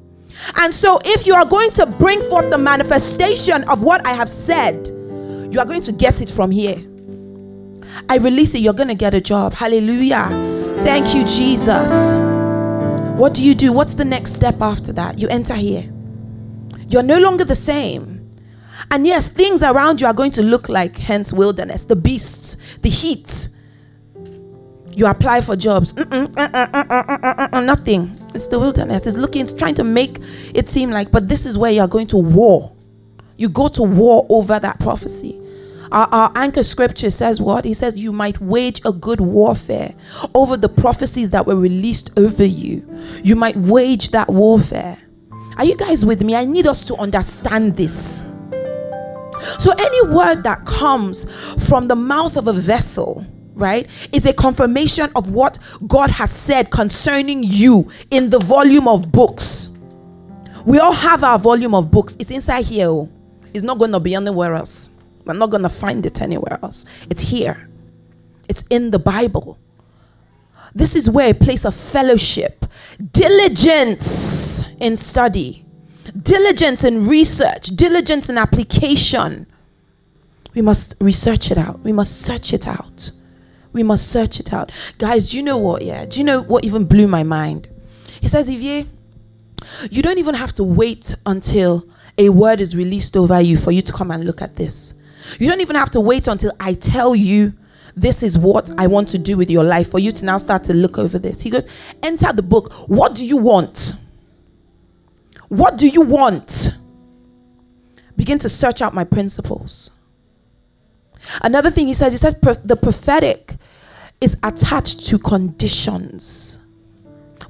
And 0.57 0.73
so, 0.73 0.99
if 1.05 1.27
you 1.27 1.35
are 1.35 1.45
going 1.45 1.71
to 1.73 1.85
bring 1.85 2.23
forth 2.31 2.51
the 2.51 2.59
manifestation 2.59 3.65
of 3.65 3.83
what 3.83 4.07
I 4.07 4.13
have 4.13 4.29
said, 4.29 4.89
you 5.53 5.59
are 5.59 5.67
going 5.67 5.83
to 5.83 5.93
get 5.93 6.23
it 6.23 6.31
from 6.31 6.51
here. 6.51 6.87
I 8.09 8.17
release 8.17 8.55
it, 8.55 8.61
you're 8.61 8.73
going 8.73 8.89
to 8.89 8.95
get 8.95 9.13
a 9.13 9.21
job. 9.21 9.53
Hallelujah. 9.53 10.29
Thank 10.83 11.15
you, 11.15 11.25
Jesus. 11.25 12.15
What 13.19 13.35
do 13.35 13.45
you 13.45 13.55
do? 13.55 13.73
What's 13.73 13.95
the 13.95 14.05
next 14.05 14.33
step 14.33 14.63
after 14.63 14.93
that? 14.95 15.19
You 15.19 15.29
enter 15.29 15.55
here. 15.55 15.93
You're 16.89 17.03
no 17.03 17.19
longer 17.19 17.45
the 17.45 17.55
same. 17.55 18.10
And 18.91 19.07
yes, 19.07 19.29
things 19.29 19.63
around 19.63 20.01
you 20.01 20.07
are 20.07 20.13
going 20.13 20.31
to 20.33 20.43
look 20.43 20.69
like 20.69 20.97
hence 20.97 21.33
wilderness, 21.33 21.85
the 21.85 21.97
beasts, 21.97 22.57
the 22.83 22.89
heat. 22.89 23.49
You 24.93 25.07
apply 25.07 25.41
for 25.43 25.57
jobs, 25.57 25.95
nothing. 25.95 26.11
It's 28.35 28.49
the 28.49 28.59
wilderness. 28.59 29.07
It's 29.07 29.17
looking, 29.17 29.43
it's 29.43 29.55
trying 29.55 29.77
to 29.77 29.85
make 29.85 30.19
it 30.55 30.69
seem 30.69 30.91
like, 30.91 31.11
but 31.11 31.29
this 31.29 31.47
is 31.47 31.57
where 31.57 31.71
you 31.71 31.81
are 31.81 31.89
going 31.89 32.09
to 32.09 32.17
war. 32.17 32.75
You 33.37 33.49
go 33.49 33.69
to 33.69 33.83
war 33.83 34.27
over 34.29 34.59
that 34.59 34.81
prophecy. 34.81 35.41
Our, 35.93 36.09
our, 36.13 36.33
anchor 36.37 36.63
scripture 36.63 37.11
says 37.11 37.41
what? 37.41 37.65
He 37.65 37.75
says, 37.75 37.97
You 37.97 38.13
might 38.13 38.41
wage 38.41 38.81
a 38.85 38.93
good 38.93 39.21
warfare 39.21 39.95
over 40.35 40.57
the 40.57 40.69
prophecies 40.69 41.31
that 41.31 41.47
were 41.47 41.57
released 41.57 42.11
over 42.17 42.45
you. 42.45 42.87
You 43.25 43.35
might 43.35 43.57
wage 43.57 44.11
that 44.11 44.29
warfare. 44.29 44.99
Are 45.57 45.65
you 45.65 45.77
guys 45.77 46.05
with 46.05 46.23
me? 46.23 46.37
I 46.37 46.45
need 46.45 46.67
us 46.67 46.85
to 46.87 46.97
understand 46.97 47.77
this. 47.77 48.25
So, 49.59 49.73
any 49.73 50.09
word 50.09 50.43
that 50.45 50.65
comes 50.67 51.27
from 51.67 51.89
the 51.89 51.97
mouth 51.97 52.37
of 52.37 52.47
a 52.49 52.53
vessel, 52.53 53.25
right, 53.55 53.89
is 54.13 54.27
a 54.27 54.33
confirmation 54.33 55.11
of 55.15 55.31
what 55.31 55.59
God 55.87 56.11
has 56.11 56.31
said 56.31 56.71
concerning 56.71 57.43
you 57.43 57.91
in 58.11 58.31
the 58.31 58.39
volume 58.39 58.89
of 58.89 59.11
books. 59.13 59.69
We 60.65 60.79
all 60.79 60.93
have 60.93 61.25
our 61.25 61.39
volume 61.39 61.75
of 61.75 61.91
books. 61.91 62.17
It's 62.19 62.31
inside 62.31 62.67
here. 62.67 62.89
Oh. 62.89 63.09
It's 63.53 63.65
not 63.65 63.79
going 63.79 63.93
to 63.93 64.01
be 64.01 64.15
anywhere 64.15 64.55
else. 64.55 64.91
We're 65.25 65.35
not 65.35 65.51
going 65.51 65.63
to 65.63 65.69
find 65.69 66.05
it 66.07 66.21
anywhere 66.21 66.59
else. 66.63 66.85
It's 67.09 67.21
here. 67.21 67.69
It's 68.49 68.65
in 68.71 68.91
the 68.91 68.99
Bible. 68.99 69.59
This 70.75 70.95
is 70.95 71.11
where 71.11 71.31
a 71.31 71.35
place 71.35 71.65
of 71.65 71.75
fellowship, 71.75 72.67
diligence 73.13 74.65
in 74.79 74.97
study, 74.97 75.65
diligence 76.23 76.85
in 76.85 77.07
research, 77.07 77.67
diligence 77.69 78.29
in 78.29 78.39
application. 78.39 79.47
We 80.55 80.63
must 80.63 80.95
research 81.01 81.51
it 81.51 81.59
out. 81.59 81.81
We 81.81 81.93
must 81.93 82.23
search 82.23 82.53
it 82.53 82.67
out. 82.67 83.11
We 83.73 83.83
must 83.83 84.09
search 84.09 84.41
it 84.41 84.53
out. 84.53 84.73
Guys, 84.99 85.31
do 85.31 85.37
you 85.37 85.43
know 85.43 85.57
what? 85.57 85.83
Yeah. 85.83 86.05
Do 86.05 86.19
you 86.19 86.25
know 86.25 86.43
what 86.43 86.65
even 86.65 86.85
blew 86.85 87.07
my 87.07 87.23
mind? 87.23 87.69
He 88.21 88.27
says, 88.27 88.49
Ivie, 88.49 88.89
you 89.91 90.03
don't 90.03 90.19
even 90.19 90.35
have 90.35 90.53
to 90.55 90.65
wait 90.65 91.15
until 91.25 91.87
a 92.19 92.29
word 92.31 92.61
is 92.61 92.75
released 92.75 93.17
over 93.17 93.41
you 93.41 93.57
for 93.57 93.71
you 93.71 93.83
to 93.83 93.93
come 93.93 94.11
and 94.11 94.25
look 94.25 94.43
at 94.43 94.57
this. 94.57 94.95
You 95.39 95.49
don't 95.49 95.61
even 95.61 95.77
have 95.77 95.91
to 95.93 96.01
wait 96.01 96.27
until 96.27 96.53
I 96.59 96.75
tell 96.75 97.15
you 97.15 97.55
this 97.97 98.23
is 98.23 98.37
what 98.37 98.71
I 98.79 98.87
want 98.87 99.09
to 99.09 99.19
do 99.19 99.37
with 99.37 99.51
your 99.51 99.65
life 99.65 99.91
for 99.91 99.99
you 99.99 100.13
to 100.13 100.25
now 100.25 100.39
start 100.39 100.65
to 100.65 100.75
look 100.75 100.99
over 100.99 101.19
this. 101.19 101.41
He 101.41 101.51
goes, 101.51 101.67
enter 102.03 102.33
the 102.33 102.43
book. 102.43 102.73
What 102.89 103.15
do 103.15 103.25
you 103.25 103.37
want? 103.37 103.95
What 105.51 105.77
do 105.77 105.89
you 105.89 106.01
want? 106.01 106.77
Begin 108.17 108.39
to 108.39 108.49
search 108.49 108.81
out 108.81 108.95
my 108.95 109.03
principles. 109.03 109.91
Another 111.43 111.71
thing 111.71 111.89
he 111.89 111.95
says, 111.95 112.13
he 112.13 112.19
says 112.19 112.35
the 112.63 112.79
prophetic 112.81 113.57
is 114.21 114.37
attached 114.45 115.07
to 115.09 115.19
conditions. 115.19 116.61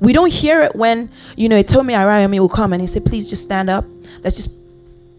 We 0.00 0.14
don't 0.14 0.32
hear 0.32 0.62
it 0.62 0.74
when, 0.74 1.10
you 1.36 1.48
know, 1.48 1.60
Tomi 1.62 1.92
Arayami 1.92 2.38
will 2.38 2.48
come 2.48 2.72
and 2.72 2.80
he 2.80 2.86
say, 2.86 3.00
please 3.00 3.28
just 3.28 3.42
stand 3.42 3.68
up. 3.68 3.84
Let's 4.24 4.36
just 4.36 4.50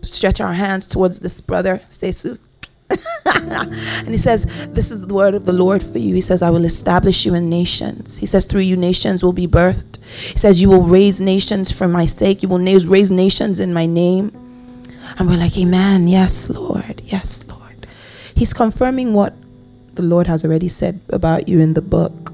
stretch 0.01 0.41
our 0.41 0.53
hands 0.53 0.87
towards 0.87 1.19
this 1.19 1.39
brother, 1.39 1.81
Sesu. 1.91 2.39
and 3.25 4.09
he 4.09 4.17
says, 4.17 4.45
This 4.69 4.91
is 4.91 5.07
the 5.07 5.13
word 5.13 5.35
of 5.35 5.45
the 5.45 5.53
Lord 5.53 5.83
for 5.83 5.97
you. 5.97 6.15
He 6.15 6.21
says, 6.21 6.41
I 6.41 6.49
will 6.49 6.65
establish 6.65 7.25
you 7.25 7.33
in 7.33 7.49
nations. 7.49 8.17
He 8.17 8.25
says, 8.25 8.45
Through 8.45 8.61
you, 8.61 8.75
nations 8.75 9.23
will 9.23 9.33
be 9.33 9.47
birthed. 9.47 9.97
He 10.31 10.37
says, 10.37 10.61
You 10.61 10.69
will 10.69 10.83
raise 10.83 11.21
nations 11.21 11.71
for 11.71 11.87
my 11.87 12.05
sake. 12.05 12.43
You 12.43 12.49
will 12.49 12.59
raise 12.59 13.11
nations 13.11 13.59
in 13.59 13.73
my 13.73 13.85
name. 13.85 14.31
And 15.17 15.29
we're 15.29 15.37
like, 15.37 15.57
Amen. 15.57 16.07
Yes, 16.07 16.49
Lord. 16.49 17.01
Yes, 17.05 17.45
Lord. 17.47 17.87
He's 18.35 18.53
confirming 18.53 19.13
what 19.13 19.35
the 19.93 20.03
Lord 20.03 20.27
has 20.27 20.43
already 20.43 20.69
said 20.69 20.99
about 21.09 21.47
you 21.47 21.59
in 21.59 21.73
the 21.73 21.81
book. 21.81 22.33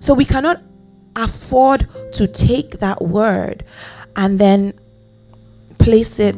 So 0.00 0.14
we 0.14 0.24
cannot 0.24 0.62
afford 1.14 1.88
to 2.12 2.26
take 2.26 2.78
that 2.80 3.02
word 3.02 3.64
and 4.14 4.38
then 4.38 4.74
place 5.78 6.20
it 6.20 6.36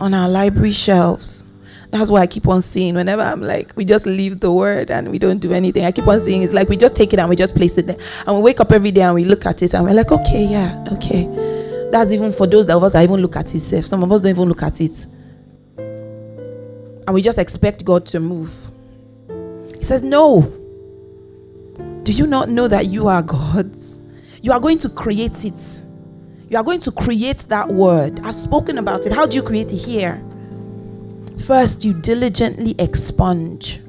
on 0.00 0.14
our 0.14 0.28
library 0.28 0.72
shelves. 0.72 1.44
That's 1.90 2.10
why 2.10 2.20
I 2.20 2.26
keep 2.26 2.46
on 2.46 2.62
seeing 2.62 2.94
whenever 2.94 3.22
I'm 3.22 3.42
like, 3.42 3.76
we 3.76 3.84
just 3.84 4.06
leave 4.06 4.40
the 4.40 4.52
word 4.52 4.90
and 4.90 5.10
we 5.10 5.18
don't 5.18 5.38
do 5.38 5.52
anything. 5.52 5.84
I 5.84 5.92
keep 5.92 6.06
on 6.06 6.20
seeing 6.20 6.42
it's 6.42 6.52
like 6.52 6.68
we 6.68 6.76
just 6.76 6.94
take 6.94 7.12
it 7.12 7.18
and 7.18 7.28
we 7.28 7.34
just 7.34 7.54
place 7.54 7.76
it 7.78 7.88
there. 7.88 7.98
And 8.26 8.36
we 8.36 8.42
wake 8.42 8.60
up 8.60 8.70
every 8.70 8.92
day 8.92 9.02
and 9.02 9.14
we 9.14 9.24
look 9.24 9.44
at 9.44 9.60
it 9.62 9.74
and 9.74 9.84
we're 9.84 9.94
like, 9.94 10.12
okay, 10.12 10.44
yeah, 10.44 10.84
okay. 10.92 11.28
That's 11.90 12.12
even 12.12 12.32
for 12.32 12.46
those 12.46 12.68
of 12.68 12.82
us 12.84 12.92
that 12.92 13.02
even 13.02 13.20
look 13.20 13.34
at 13.34 13.52
it. 13.54 13.60
Some 13.84 14.04
of 14.04 14.12
us 14.12 14.22
don't 14.22 14.30
even 14.30 14.48
look 14.48 14.62
at 14.62 14.80
it. 14.80 15.06
And 15.76 17.14
we 17.14 17.22
just 17.22 17.38
expect 17.38 17.84
God 17.84 18.06
to 18.06 18.20
move. 18.20 18.54
He 19.76 19.84
says, 19.84 20.02
No. 20.02 20.42
Do 22.04 22.12
you 22.12 22.26
not 22.26 22.48
know 22.48 22.68
that 22.68 22.86
you 22.86 23.08
are 23.08 23.22
God's? 23.22 24.00
You 24.40 24.52
are 24.52 24.60
going 24.60 24.78
to 24.78 24.88
create 24.88 25.44
it. 25.44 25.80
You 26.50 26.58
are 26.58 26.64
going 26.64 26.80
to 26.80 26.90
create 26.90 27.38
that 27.48 27.68
word. 27.68 28.20
I've 28.24 28.34
spoken 28.34 28.76
about 28.76 29.06
it. 29.06 29.12
How 29.12 29.24
do 29.24 29.36
you 29.36 29.42
create 29.42 29.72
it 29.72 29.76
here? 29.76 30.20
First, 31.46 31.84
you 31.84 31.94
diligently 31.94 32.74
expunge 32.76 33.80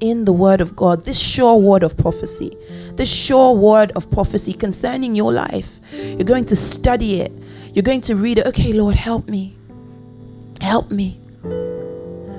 in 0.00 0.24
the 0.24 0.32
word 0.32 0.60
of 0.60 0.74
God, 0.74 1.04
this 1.04 1.16
sure 1.16 1.56
word 1.56 1.84
of 1.84 1.96
prophecy, 1.96 2.56
this 2.96 3.08
sure 3.08 3.54
word 3.54 3.92
of 3.92 4.10
prophecy 4.10 4.52
concerning 4.52 5.14
your 5.14 5.32
life. 5.32 5.80
You're 5.92 6.24
going 6.24 6.44
to 6.46 6.56
study 6.56 7.20
it. 7.20 7.30
You're 7.72 7.84
going 7.84 8.00
to 8.02 8.16
read 8.16 8.38
it. 8.38 8.46
Okay, 8.48 8.72
Lord, 8.72 8.96
help 8.96 9.28
me. 9.28 9.56
Help 10.60 10.90
me. 10.90 11.20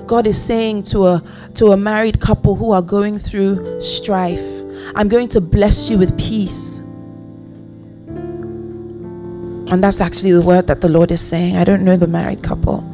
God 0.06 0.26
is 0.26 0.40
saying 0.40 0.82
to 0.84 1.06
a 1.06 1.22
to 1.54 1.72
a 1.72 1.76
married 1.78 2.20
couple 2.20 2.54
who 2.54 2.72
are 2.72 2.82
going 2.82 3.18
through 3.18 3.80
strife, 3.80 4.62
I'm 4.94 5.08
going 5.08 5.28
to 5.28 5.40
bless 5.40 5.88
you 5.88 5.96
with 5.96 6.16
peace. 6.18 6.83
And 9.74 9.82
that's 9.82 10.00
actually 10.00 10.30
the 10.30 10.40
word 10.40 10.68
that 10.68 10.82
the 10.82 10.88
Lord 10.88 11.10
is 11.10 11.20
saying. 11.20 11.56
I 11.56 11.64
don't 11.64 11.82
know 11.82 11.96
the 11.96 12.06
married 12.06 12.44
couple. 12.44 12.88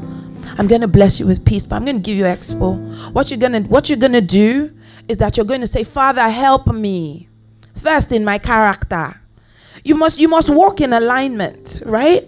I'm 0.57 0.67
going 0.67 0.81
to 0.81 0.89
bless 0.89 1.21
you 1.21 1.27
with 1.27 1.45
peace, 1.45 1.67
but 1.67 1.77
I'm 1.77 1.85
going 1.85 1.97
to 1.97 2.03
give 2.03 2.17
you 2.17 2.25
expo. 2.25 3.13
What 3.13 3.29
you're 3.29 3.39
going 3.39 3.53
to 3.53 3.61
what 3.69 3.91
you're 3.91 3.99
going 3.99 4.15
to 4.15 4.23
do 4.23 4.75
is 5.07 5.19
that 5.19 5.37
you're 5.37 5.45
going 5.45 5.61
to 5.61 5.67
say, 5.67 5.85
"Father, 5.85 6.27
help 6.31 6.69
me." 6.69 7.29
First 7.75 8.13
in 8.13 8.25
my 8.25 8.39
character. 8.39 9.21
You 9.85 9.95
must 9.95 10.19
you 10.19 10.27
must 10.27 10.49
walk 10.49 10.81
in 10.81 10.95
alignment, 10.95 11.83
right? 11.85 12.27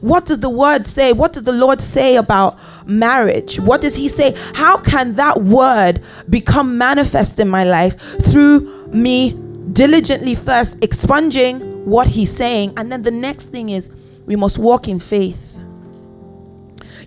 What 0.00 0.24
does 0.24 0.38
the 0.38 0.48
word 0.48 0.86
say? 0.86 1.12
What 1.12 1.34
does 1.34 1.44
the 1.44 1.52
Lord 1.52 1.82
say 1.82 2.16
about 2.16 2.56
marriage? 2.88 3.60
What 3.60 3.82
does 3.82 3.94
he 3.94 4.08
say? 4.08 4.34
How 4.54 4.78
can 4.78 5.16
that 5.16 5.42
word 5.42 6.02
become 6.30 6.78
manifest 6.78 7.38
in 7.38 7.50
my 7.50 7.64
life 7.64 7.94
through 8.24 8.86
me 8.86 9.32
diligently 9.74 10.34
first 10.34 10.82
expunging 10.82 11.75
what 11.86 12.08
he's 12.08 12.36
saying? 12.36 12.74
And 12.76 12.90
then 12.90 13.02
the 13.02 13.12
next 13.12 13.46
thing 13.50 13.70
is 13.70 13.90
we 14.26 14.34
must 14.34 14.58
walk 14.58 14.88
in 14.88 14.98
faith. 14.98 15.58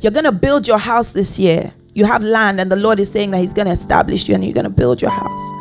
You're 0.01 0.13
going 0.13 0.23
to 0.23 0.31
build 0.31 0.67
your 0.67 0.77
house 0.77 1.09
this 1.09 1.37
year. 1.37 1.73
You 1.93 2.05
have 2.05 2.23
land, 2.23 2.61
and 2.61 2.71
the 2.71 2.77
Lord 2.77 2.99
is 3.01 3.11
saying 3.11 3.31
that 3.31 3.39
He's 3.39 3.51
going 3.51 3.65
to 3.65 3.73
establish 3.73 4.29
you 4.29 4.35
and 4.35 4.45
you're 4.45 4.53
going 4.53 4.63
to 4.63 4.69
build 4.69 5.01
your 5.01 5.11
house 5.11 5.51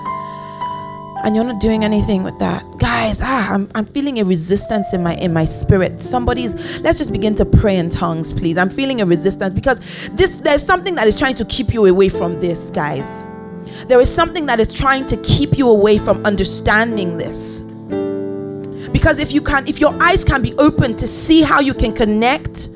and 1.25 1.35
you're 1.35 1.45
not 1.45 1.59
doing 1.61 1.83
anything 1.83 2.23
with 2.23 2.39
that 2.39 2.65
guys 2.79 3.21
ah 3.21 3.53
I'm, 3.53 3.69
I'm 3.75 3.87
feeling 3.87 4.21
a 4.21 4.25
resistance 4.25 4.93
in 4.93 5.03
my 5.03 5.17
in 5.17 5.33
my 5.33 5.45
spirit 5.45 6.01
somebody's 6.01 6.55
let's 6.83 6.97
just 6.97 7.11
begin 7.11 7.35
to 7.35 7.45
pray 7.45 7.77
in 7.77 7.91
tongues 7.91 8.33
please 8.33 8.57
i'm 8.57 8.71
feeling 8.71 9.01
a 9.01 9.07
resistance 9.07 9.53
because 9.53 9.81
this 10.13 10.39
there's 10.39 10.65
something 10.65 10.95
that 10.95 11.09
is 11.09 11.19
trying 11.19 11.35
to 11.35 11.45
keep 11.47 11.73
you 11.75 11.87
away 11.87 12.09
from 12.09 12.41
this 12.41 12.71
guys 12.71 13.25
there 13.89 14.01
is 14.01 14.13
something 14.15 14.47
that 14.47 14.61
is 14.61 14.73
trying 14.73 15.07
to 15.07 15.17
keep 15.19 15.59
you 15.59 15.69
away 15.69 15.99
from 15.99 16.25
understanding 16.25 17.17
this 17.17 17.63
because 18.93 19.19
if 19.19 19.33
you 19.33 19.41
can 19.41 19.67
if 19.67 19.81
your 19.81 20.01
eyes 20.03 20.25
can 20.25 20.43
be 20.43 20.55
open 20.55 20.97
to 20.97 21.07
see 21.07 21.43
how 21.43 21.61
you 21.61 21.75
can 21.75 21.93
connect 21.93 22.69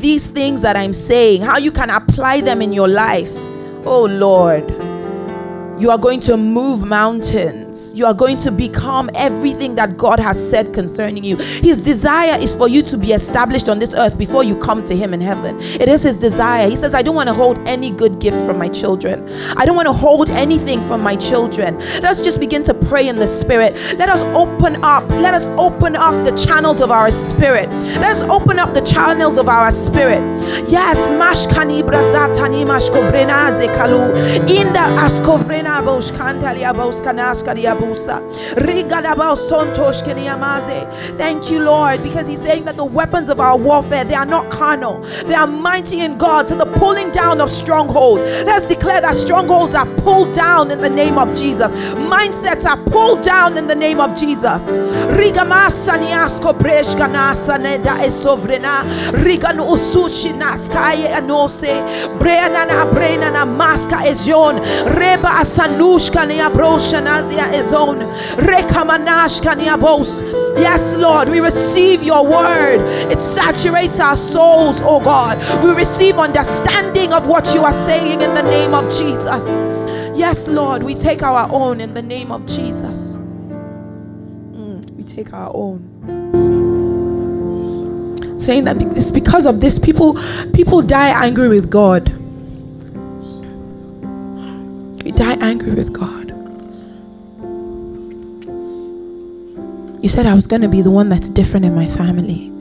these 0.00 0.26
things 0.28 0.60
that 0.60 0.76
i'm 0.76 0.92
saying 0.92 1.42
how 1.42 1.58
you 1.58 1.72
can 1.72 1.90
apply 1.90 2.40
them 2.40 2.62
in 2.62 2.72
your 2.72 2.88
life 2.88 3.32
oh 3.84 4.06
lord 4.10 4.70
you 5.78 5.90
are 5.90 5.98
going 5.98 6.20
to 6.20 6.38
move 6.38 6.86
mountains. 6.86 7.65
You 7.94 8.06
are 8.06 8.14
going 8.14 8.36
to 8.38 8.50
become 8.50 9.10
everything 9.14 9.74
that 9.76 9.96
God 9.96 10.18
has 10.18 10.38
said 10.50 10.72
concerning 10.72 11.24
you. 11.24 11.36
His 11.36 11.78
desire 11.78 12.38
is 12.40 12.54
for 12.54 12.68
you 12.68 12.82
to 12.82 12.96
be 12.96 13.12
established 13.12 13.68
on 13.68 13.78
this 13.78 13.94
earth 13.94 14.16
before 14.16 14.44
you 14.44 14.56
come 14.56 14.84
to 14.86 14.96
Him 14.96 15.12
in 15.12 15.20
heaven. 15.20 15.60
It 15.60 15.88
is 15.88 16.02
His 16.02 16.18
desire. 16.18 16.68
He 16.68 16.76
says, 16.76 16.94
I 16.94 17.02
don't 17.02 17.14
want 17.14 17.28
to 17.28 17.34
hold 17.34 17.58
any 17.68 17.90
good 17.90 18.18
gift 18.18 18.38
from 18.46 18.58
my 18.58 18.68
children. 18.68 19.28
I 19.56 19.64
don't 19.66 19.76
want 19.76 19.86
to 19.86 19.92
hold 19.92 20.30
anything 20.30 20.82
from 20.84 21.02
my 21.02 21.16
children. 21.16 21.78
Let's 22.00 22.22
just 22.22 22.40
begin 22.40 22.62
to 22.64 22.74
pray 22.74 23.08
in 23.08 23.16
the 23.16 23.28
Spirit. 23.28 23.74
Let 23.98 24.08
us 24.08 24.22
open 24.34 24.82
up. 24.84 25.08
Let 25.10 25.34
us 25.34 25.46
open 25.58 25.96
up 25.96 26.24
the 26.24 26.36
channels 26.36 26.80
of 26.80 26.90
our 26.90 27.10
spirit. 27.10 27.68
Let 28.00 28.12
us 28.12 28.22
open 28.22 28.58
up 28.58 28.74
the 28.74 28.80
channels 28.82 29.36
of 29.38 29.48
our 29.48 29.70
spirit. 29.72 30.22
Yes, 30.68 30.96
mashkani 31.12 31.82
brazatani 31.82 32.64
mashkobrenaze 32.64 33.68
kalu. 33.76 34.14
In 34.48 34.72
the 34.72 34.86
askovren 35.04 35.66
Bosh 35.66 36.10
Thank 41.18 41.50
you, 41.50 41.60
Lord, 41.60 42.02
because 42.02 42.26
He's 42.28 42.40
saying 42.40 42.64
that 42.64 42.76
the 42.76 42.84
weapons 42.84 43.28
of 43.28 43.40
our 43.40 43.56
warfare 43.56 44.04
they 44.04 44.14
are 44.14 44.26
not 44.26 44.50
carnal, 44.50 45.00
they 45.26 45.34
are 45.34 45.46
mighty 45.46 46.00
in 46.00 46.18
God 46.18 46.48
to 46.48 46.54
the 46.54 46.66
pulling 46.66 47.10
down 47.10 47.40
of 47.40 47.50
strongholds. 47.50 48.22
Let's 48.44 48.66
declare 48.66 49.00
that 49.00 49.16
strongholds 49.16 49.74
are 49.74 49.86
pulled 49.96 50.32
down 50.32 50.70
in 50.70 50.80
the 50.80 50.90
name 50.90 51.18
of 51.18 51.34
Jesus. 51.36 51.72
Mindsets 51.72 52.64
are 52.64 52.82
pulled 52.90 53.22
down 53.22 53.56
in 53.56 53.66
the 53.66 53.74
name 53.74 54.00
of 54.00 54.14
Jesus. 54.14 54.76
Rigan 59.24 59.58
Usuchi 59.58 60.32
Naskaye 60.32 61.06
Maska. 63.56 63.96
Reba. 64.98 65.26
Rekamanashkania 68.36 69.80
Bos. 69.80 70.22
Yes, 70.58 70.96
Lord, 70.96 71.28
we 71.28 71.40
receive 71.40 72.02
your 72.02 72.24
word. 72.24 72.80
It 73.10 73.20
saturates 73.20 74.00
our 74.00 74.16
souls, 74.16 74.80
oh 74.82 75.00
God. 75.00 75.38
We 75.64 75.72
receive 75.72 76.18
understanding 76.18 77.12
of 77.12 77.26
what 77.26 77.52
you 77.54 77.62
are 77.62 77.72
saying 77.72 78.20
in 78.22 78.34
the 78.34 78.42
name 78.42 78.74
of 78.74 78.84
Jesus. 78.90 79.46
Yes, 80.16 80.48
Lord, 80.48 80.82
we 80.82 80.94
take 80.94 81.22
our 81.22 81.48
own 81.52 81.80
in 81.80 81.92
the 81.94 82.02
name 82.02 82.32
of 82.32 82.46
Jesus. 82.46 83.16
Mm, 83.16 84.90
we 84.92 85.04
take 85.04 85.32
our 85.34 85.50
own. 85.54 85.82
Saying 88.40 88.64
that 88.64 88.80
it's 88.96 89.12
because 89.12 89.44
of 89.46 89.60
this, 89.60 89.78
people 89.78 90.18
people 90.52 90.80
die 90.80 91.10
angry 91.24 91.48
with 91.48 91.68
God. 91.70 92.08
We 95.04 95.10
die 95.12 95.36
angry 95.40 95.72
with 95.72 95.92
God. 95.92 96.25
You 100.06 100.10
said 100.10 100.24
I 100.24 100.34
was 100.34 100.46
going 100.46 100.62
to 100.62 100.68
be 100.68 100.82
the 100.82 100.90
one 100.92 101.08
that's 101.08 101.28
different 101.28 101.66
in 101.66 101.74
my 101.74 101.88
family. 101.88 102.52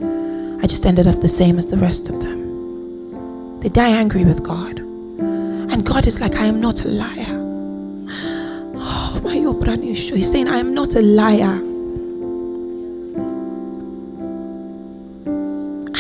I 0.63 0.65
just 0.65 0.84
ended 0.84 1.05
up 1.05 1.21
the 1.21 1.27
same 1.27 1.60
as 1.60 1.67
the 1.67 1.77
rest 1.77 2.10
of 2.10 2.19
them. 2.19 3.60
They 3.60 3.69
die 3.69 3.89
angry 3.89 4.25
with 4.25 4.41
God. 4.41 4.79
And 4.79 5.86
God 5.86 6.08
is 6.08 6.19
like, 6.19 6.38
I 6.38 6.45
am 6.45 6.60
not 6.60 6.84
a 6.86 6.88
liar. 6.88 7.38
Oh, 8.79 9.21
my 9.23 9.36
He's 9.36 10.31
saying, 10.31 10.47
I 10.47 10.58
am 10.58 10.73
not 10.73 10.95
a 10.95 11.03
liar. 11.03 11.62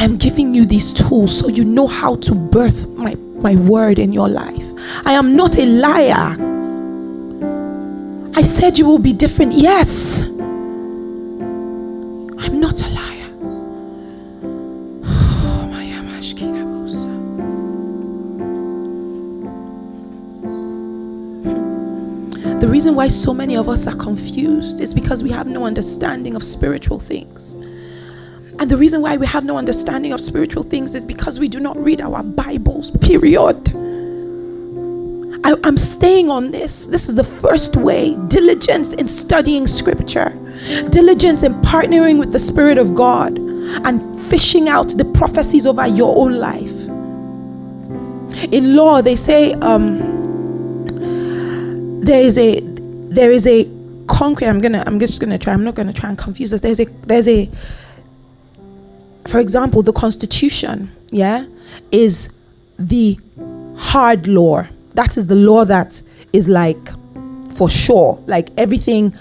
I'm 0.01 0.17
giving 0.17 0.55
you 0.55 0.65
these 0.65 0.91
tools 0.91 1.37
so 1.37 1.47
you 1.47 1.63
know 1.63 1.85
how 1.85 2.15
to 2.15 2.33
birth 2.33 2.87
my, 2.87 3.13
my 3.43 3.55
word 3.55 3.99
in 3.99 4.11
your 4.11 4.29
life. 4.29 4.65
I 5.05 5.11
am 5.11 5.35
not 5.35 5.59
a 5.59 5.65
liar. 5.67 6.37
I 8.35 8.41
said 8.41 8.79
you 8.79 8.87
will 8.87 8.97
be 8.97 9.13
different. 9.13 9.53
Yes. 9.53 10.24
Why 23.05 23.09
so 23.09 23.35
many 23.35 23.55
of 23.55 23.69
us 23.69 23.85
are 23.85 23.95
confused 23.97 24.81
is 24.81 24.91
because 24.91 25.21
we 25.21 25.29
have 25.29 25.45
no 25.45 25.63
understanding 25.63 26.35
of 26.35 26.43
spiritual 26.43 26.99
things. 26.99 27.53
And 28.57 28.61
the 28.61 28.77
reason 28.77 28.99
why 28.99 29.15
we 29.15 29.27
have 29.27 29.45
no 29.45 29.59
understanding 29.59 30.11
of 30.11 30.19
spiritual 30.19 30.63
things 30.63 30.95
is 30.95 31.03
because 31.03 31.37
we 31.37 31.47
do 31.47 31.59
not 31.59 31.77
read 31.77 32.01
our 32.01 32.23
Bibles, 32.23 32.89
period. 32.89 33.69
I, 35.45 35.53
am 35.67 35.77
staying 35.77 36.31
on 36.31 36.49
this. 36.49 36.87
This 36.87 37.07
is 37.07 37.13
the 37.13 37.23
first 37.23 37.75
way 37.75 38.15
diligence 38.27 38.95
in 38.95 39.07
studying 39.07 39.67
scripture, 39.67 40.31
diligence 40.89 41.43
in 41.43 41.53
partnering 41.61 42.17
with 42.17 42.31
the 42.31 42.39
Spirit 42.39 42.79
of 42.79 42.95
God, 42.95 43.37
and 43.37 44.19
fishing 44.31 44.67
out 44.67 44.97
the 44.97 45.05
prophecies 45.05 45.67
over 45.67 45.85
your 45.85 46.17
own 46.17 46.39
life. 46.39 46.87
In 48.51 48.75
law, 48.75 49.03
they 49.03 49.15
say 49.15 49.53
um, 49.61 49.99
there 52.01 52.23
is 52.23 52.39
a 52.39 52.74
there 53.15 53.31
is 53.31 53.47
a 53.47 53.69
concrete. 54.07 54.47
I'm 54.47 54.59
gonna. 54.59 54.83
I'm 54.85 54.99
just 54.99 55.19
gonna 55.19 55.37
try. 55.37 55.53
I'm 55.53 55.63
not 55.63 55.75
gonna 55.75 55.93
try 55.93 56.09
and 56.09 56.17
confuse 56.17 56.53
us. 56.53 56.61
There's 56.61 56.79
a 56.79 56.85
there's 57.07 57.27
a 57.27 57.49
for 59.27 59.39
example, 59.39 59.81
the 59.81 59.93
Constitution, 59.93 60.91
yeah, 61.09 61.47
is 61.91 62.29
the 62.77 63.17
hard 63.75 64.27
law 64.27 64.67
that 64.95 65.17
is 65.17 65.27
the 65.27 65.35
law 65.35 65.65
that 65.65 66.01
is 66.33 66.47
like 66.47 66.89
for 67.55 67.69
sure, 67.69 68.21
like 68.27 68.49
everything 68.57 69.15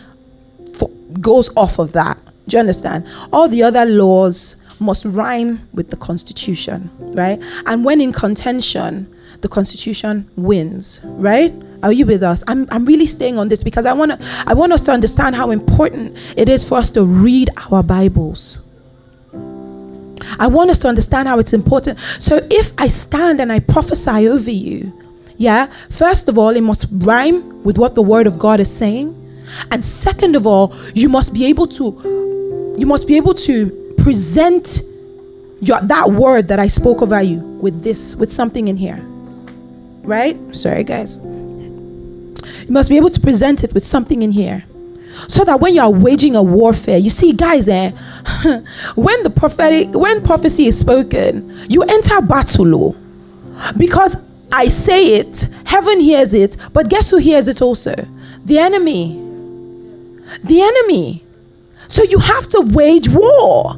for, 0.75 0.89
goes 1.21 1.55
off 1.57 1.79
of 1.79 1.93
that. 1.93 2.17
Do 2.49 2.57
you 2.57 2.61
understand? 2.61 3.07
All 3.33 3.49
the 3.49 3.63
other 3.63 3.85
laws 3.85 4.57
must 4.79 5.05
rhyme 5.05 5.69
with 5.73 5.91
the 5.91 5.97
Constitution, 5.97 6.91
right? 7.15 7.41
And 7.67 7.85
when 7.85 8.01
in 8.01 8.13
contention, 8.13 9.13
the 9.41 9.49
Constitution 9.49 10.31
wins, 10.37 11.01
right? 11.05 11.53
Are 11.85 11.93
you 11.93 12.07
with 12.07 12.23
us? 12.23 12.43
I'm, 12.49 12.67
I'm 12.71 12.87
really 12.87 13.07
staying 13.07 13.37
on 13.37 13.49
this 13.49 13.63
because 13.63 13.85
I 13.85 13.93
want 13.93 14.13
to 14.13 14.19
I 14.47 14.55
want 14.55 14.73
us 14.73 14.81
to 14.83 14.91
understand 14.91 15.37
how 15.37 15.51
important 15.51 16.17
it 16.35 16.49
is 16.49 16.65
for 16.65 16.79
us 16.79 16.89
to 16.91 17.05
read 17.05 17.51
our 17.71 17.83
Bibles. 17.83 18.59
I 20.39 20.47
want 20.47 20.71
us 20.71 20.79
to 20.79 20.89
understand 20.89 21.29
how 21.29 21.39
it's 21.39 21.53
important. 21.53 21.99
So 22.19 22.41
if 22.51 22.73
I 22.79 22.89
stand 22.89 23.39
and 23.39 23.53
I 23.53 23.59
prophesy 23.59 24.27
over 24.29 24.51
you, 24.51 24.99
yeah, 25.37 25.71
first 25.91 26.27
of 26.27 26.39
all, 26.39 26.57
it 26.57 26.63
must 26.63 26.87
rhyme 26.91 27.63
with 27.65 27.77
what 27.77 27.95
the 27.95 28.03
word 28.03 28.27
of 28.27 28.39
God 28.39 28.61
is 28.61 28.75
saying. 28.75 29.21
And 29.71 29.85
second 29.85 30.37
of 30.37 30.47
all, 30.47 30.75
you 30.95 31.11
must 31.11 31.35
be 31.35 31.45
able 31.45 31.67
to 31.67 32.75
you 32.79 32.87
must 32.87 33.07
be 33.07 33.19
able 33.19 33.35
to 33.35 33.95
present 33.99 34.81
your 35.61 35.83
that 35.83 36.11
word 36.13 36.49
that 36.49 36.59
I 36.59 36.69
spoke 36.69 37.03
over 37.03 37.21
you 37.21 37.41
with 37.61 37.83
this 37.83 38.17
with 38.17 38.33
something 38.33 38.69
in 38.69 38.79
here. 38.79 39.05
Right? 40.03 40.39
Sorry 40.57 40.83
guys. 40.83 41.21
You 42.67 42.73
must 42.73 42.89
be 42.89 42.97
able 42.97 43.11
to 43.11 43.21
present 43.21 43.63
it 43.63 43.75
with 43.75 43.85
something 43.85 44.23
in 44.23 44.33
here. 44.33 44.65
So 45.29 45.45
that 45.45 45.61
when 45.61 45.75
you 45.75 45.81
are 45.83 45.91
waging 45.91 46.35
a 46.35 46.43
warfare, 46.43 46.99
you 46.99 47.11
see, 47.11 47.33
guys, 47.33 47.69
eh, 47.69 47.91
when 48.95 49.23
the 49.23 49.31
prophetic 49.31 49.95
when 49.95 50.23
prophecy 50.23 50.67
is 50.67 50.79
spoken, 50.79 51.67
you 51.69 51.83
enter 51.83 52.21
battle. 52.21 52.97
Oh. 52.97 53.73
Because 53.77 54.17
I 54.51 54.69
say 54.69 55.15
it, 55.15 55.49
heaven 55.67 56.01
hears 56.01 56.35
it, 56.35 56.57
but 56.73 56.89
guess 56.89 57.11
who 57.11 57.19
hears 57.19 57.49
it 57.49 57.63
also? 57.63 57.95
The 58.45 58.59
enemy. 58.59 59.21
The 60.43 60.63
enemy. 60.63 61.25
So 61.89 62.03
you 62.03 62.19
have 62.19 62.49
to 62.51 62.61
wage 62.61 63.09
war. 63.09 63.77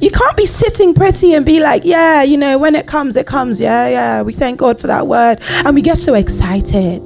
You 0.00 0.10
can't 0.10 0.36
be 0.36 0.46
sitting 0.46 0.94
pretty 0.94 1.34
and 1.34 1.44
be 1.44 1.60
like, 1.60 1.84
yeah, 1.84 2.22
you 2.22 2.36
know, 2.36 2.56
when 2.56 2.74
it 2.74 2.86
comes, 2.86 3.16
it 3.16 3.26
comes. 3.26 3.60
Yeah, 3.60 3.88
yeah. 3.88 4.22
We 4.22 4.32
thank 4.32 4.58
God 4.58 4.80
for 4.80 4.86
that 4.86 5.06
word. 5.06 5.40
And 5.64 5.74
we 5.74 5.82
get 5.82 5.98
so 5.98 6.14
excited. 6.14 7.02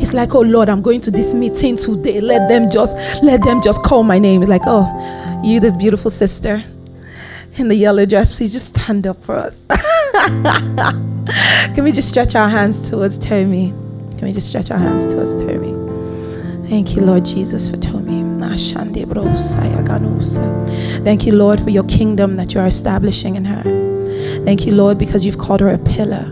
It's 0.00 0.14
like, 0.14 0.34
oh 0.34 0.40
Lord, 0.40 0.68
I'm 0.68 0.82
going 0.82 1.00
to 1.02 1.10
this 1.10 1.34
meeting 1.34 1.76
today. 1.76 2.20
Let 2.20 2.48
them 2.48 2.70
just, 2.70 2.96
let 3.22 3.42
them 3.42 3.60
just 3.62 3.82
call 3.82 4.02
my 4.02 4.18
name. 4.18 4.42
It's 4.42 4.48
like, 4.48 4.62
oh, 4.66 5.40
you, 5.44 5.60
this 5.60 5.76
beautiful 5.76 6.10
sister 6.10 6.64
in 7.54 7.68
the 7.68 7.74
yellow 7.74 8.06
dress, 8.06 8.36
please 8.36 8.52
just 8.52 8.68
stand 8.76 9.06
up 9.06 9.22
for 9.24 9.36
us. 9.36 9.60
Can 11.74 11.84
we 11.84 11.92
just 11.92 12.08
stretch 12.08 12.34
our 12.34 12.48
hands 12.48 12.88
towards 12.88 13.18
Tommy? 13.18 13.70
Can 14.16 14.22
we 14.22 14.32
just 14.32 14.48
stretch 14.48 14.70
our 14.70 14.78
hands 14.78 15.06
towards 15.06 15.34
Tommy? 15.34 15.74
Thank 16.68 16.94
you, 16.94 17.02
Lord 17.02 17.24
Jesus, 17.24 17.68
for 17.68 17.76
Tommy. 17.76 18.18
Thank 21.04 21.26
you, 21.26 21.32
Lord, 21.32 21.60
for 21.60 21.70
your 21.70 21.84
kingdom 21.84 22.36
that 22.36 22.54
you 22.54 22.60
are 22.60 22.66
establishing 22.66 23.36
in 23.36 23.44
her. 23.44 23.62
Thank 24.44 24.66
you, 24.66 24.72
Lord, 24.72 24.98
because 24.98 25.24
you've 25.24 25.38
called 25.38 25.60
her 25.60 25.68
a 25.68 25.78
pillar. 25.78 26.24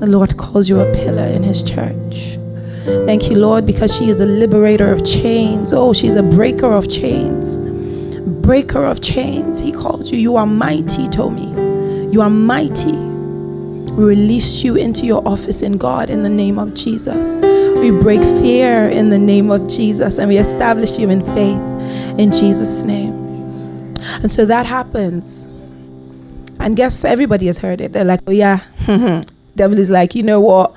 The 0.00 0.06
Lord 0.06 0.36
calls 0.36 0.68
you 0.68 0.80
a 0.80 0.92
pillar 0.94 1.24
in 1.24 1.42
his 1.42 1.62
church. 1.62 2.38
Thank 2.86 3.28
you, 3.28 3.36
Lord, 3.36 3.66
because 3.66 3.94
she 3.96 4.10
is 4.10 4.20
a 4.20 4.26
liberator 4.26 4.92
of 4.92 5.04
chains. 5.04 5.72
Oh, 5.72 5.92
she's 5.92 6.14
a 6.14 6.22
breaker 6.22 6.72
of 6.72 6.88
chains. 6.88 7.58
Breaker 8.46 8.84
of 8.84 9.00
chains. 9.00 9.58
He 9.58 9.72
calls 9.72 10.12
you. 10.12 10.18
You 10.18 10.36
are 10.36 10.46
mighty, 10.46 11.08
Tommy. 11.08 11.50
You 12.12 12.22
are 12.22 12.30
mighty. 12.30 12.92
We 12.92 14.04
release 14.04 14.62
you 14.62 14.76
into 14.76 15.04
your 15.04 15.26
office 15.26 15.62
in 15.62 15.78
God 15.78 16.10
in 16.10 16.22
the 16.22 16.28
name 16.28 16.60
of 16.60 16.74
Jesus. 16.74 17.38
We 17.78 17.90
break 17.90 18.20
fear 18.40 18.88
in 18.88 19.10
the 19.10 19.18
name 19.18 19.50
of 19.50 19.66
Jesus 19.66 20.18
and 20.18 20.28
we 20.28 20.38
establish 20.38 20.96
you 20.96 21.10
in 21.10 21.22
faith 21.34 21.58
in 22.20 22.30
Jesus' 22.30 22.84
name. 22.84 23.14
And 24.22 24.30
so 24.30 24.44
that 24.46 24.64
happens. 24.64 25.44
And 26.60 26.76
guess 26.76 27.04
everybody 27.04 27.46
has 27.46 27.58
heard 27.58 27.80
it. 27.80 27.92
They're 27.92 28.04
like, 28.04 28.20
oh, 28.28 28.30
yeah. 28.30 28.62
Devil 29.56 29.78
is 29.78 29.90
like, 29.90 30.14
you 30.14 30.22
know 30.22 30.40
what? 30.40 30.72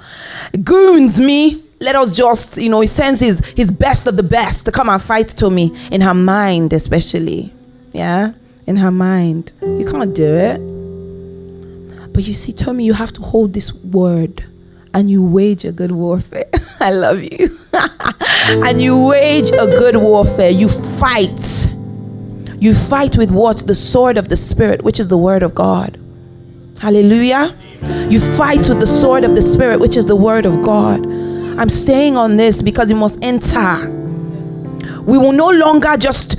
Goons 0.64 1.20
me 1.20 1.64
let 1.80 1.96
us 1.96 2.12
just, 2.12 2.58
you 2.58 2.70
know, 2.70 2.82
he 2.82 2.88
sends 2.88 3.20
his, 3.20 3.40
his 3.56 3.72
best 3.72 4.06
of 4.06 4.18
the 4.18 4.24
best 4.24 4.66
to 4.66 4.72
come 4.72 4.90
and 4.90 5.02
fight 5.02 5.30
to 5.30 5.50
me 5.50 5.76
in 5.92 6.02
her 6.02 6.14
mind, 6.14 6.74
especially. 6.74 7.54
Yeah? 7.94 8.34
In 8.68 8.76
her 8.78 8.92
mind. 8.92 9.52
You 9.62 9.86
can't 9.86 10.14
do 10.14 10.34
it. 10.34 10.60
But 12.14 12.26
you 12.26 12.34
see, 12.34 12.52
Tommy, 12.52 12.84
you 12.84 12.94
have 12.94 13.14
to 13.14 13.22
hold 13.22 13.54
this 13.54 13.74
word 13.74 14.44
and 14.94 15.10
you 15.10 15.24
wage 15.24 15.64
a 15.64 15.72
good 15.72 15.92
warfare. 15.92 16.50
I 16.80 16.92
love 16.92 17.22
you. 17.22 17.58
and 17.74 18.82
you 18.82 18.98
wage 19.08 19.50
a 19.50 19.68
good 19.68 19.96
warfare. 19.96 20.50
You 20.50 20.68
fight. 21.00 21.68
You 22.60 22.76
fight 22.76 23.16
with 23.16 23.32
what? 23.32 23.68
The 23.68 23.76
sword 23.76 24.18
of 24.18 24.28
the 24.28 24.36
Spirit, 24.36 24.84
which 24.84 25.00
is 25.00 25.08
the 25.08 25.18
word 25.18 25.44
of 25.44 25.56
God. 25.56 25.98
Hallelujah. 26.80 27.56
You 28.10 28.20
fight 28.36 28.68
with 28.68 28.82
the 28.82 28.88
sword 28.88 29.24
of 29.24 29.36
the 29.36 29.42
Spirit, 29.42 29.80
which 29.80 29.96
is 29.96 30.08
the 30.08 30.16
word 30.16 30.46
of 30.46 30.62
God. 30.62 31.06
I'm 31.60 31.68
staying 31.68 32.16
on 32.16 32.38
this 32.38 32.62
because 32.62 32.90
it 32.90 32.96
must 32.96 33.18
enter. 33.22 33.90
We 35.02 35.18
will 35.18 35.34
no 35.34 35.50
longer 35.50 35.98
just 35.98 36.38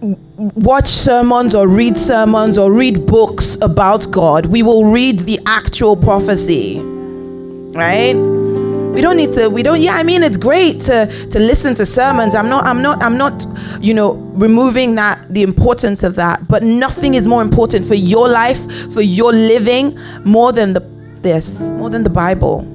watch 0.00 0.88
sermons 0.88 1.54
or 1.54 1.68
read 1.68 1.98
sermons 1.98 2.56
or 2.56 2.72
read 2.72 3.06
books 3.06 3.58
about 3.60 4.10
God. 4.10 4.46
We 4.46 4.62
will 4.62 4.86
read 4.86 5.20
the 5.20 5.38
actual 5.44 5.94
prophecy. 5.94 6.80
Right? 6.80 8.14
We 8.14 9.02
don't 9.02 9.18
need 9.18 9.32
to 9.34 9.48
we 9.48 9.62
don't 9.62 9.80
yeah, 9.82 9.94
I 9.94 10.04
mean 10.04 10.22
it's 10.22 10.38
great 10.38 10.80
to 10.82 11.28
to 11.28 11.38
listen 11.38 11.74
to 11.74 11.84
sermons. 11.84 12.34
I'm 12.34 12.48
not 12.48 12.64
I'm 12.64 12.80
not 12.80 13.02
I'm 13.02 13.18
not 13.18 13.46
you 13.80 13.92
know 13.92 14.14
removing 14.34 14.94
that 14.94 15.34
the 15.34 15.42
importance 15.42 16.02
of 16.02 16.14
that, 16.14 16.48
but 16.48 16.62
nothing 16.62 17.14
is 17.14 17.26
more 17.26 17.42
important 17.42 17.86
for 17.86 17.94
your 17.94 18.26
life, 18.26 18.60
for 18.94 19.02
your 19.02 19.34
living 19.34 19.98
more 20.24 20.50
than 20.50 20.72
the 20.72 20.80
this, 21.20 21.68
more 21.72 21.90
than 21.90 22.04
the 22.04 22.10
Bible. 22.10 22.66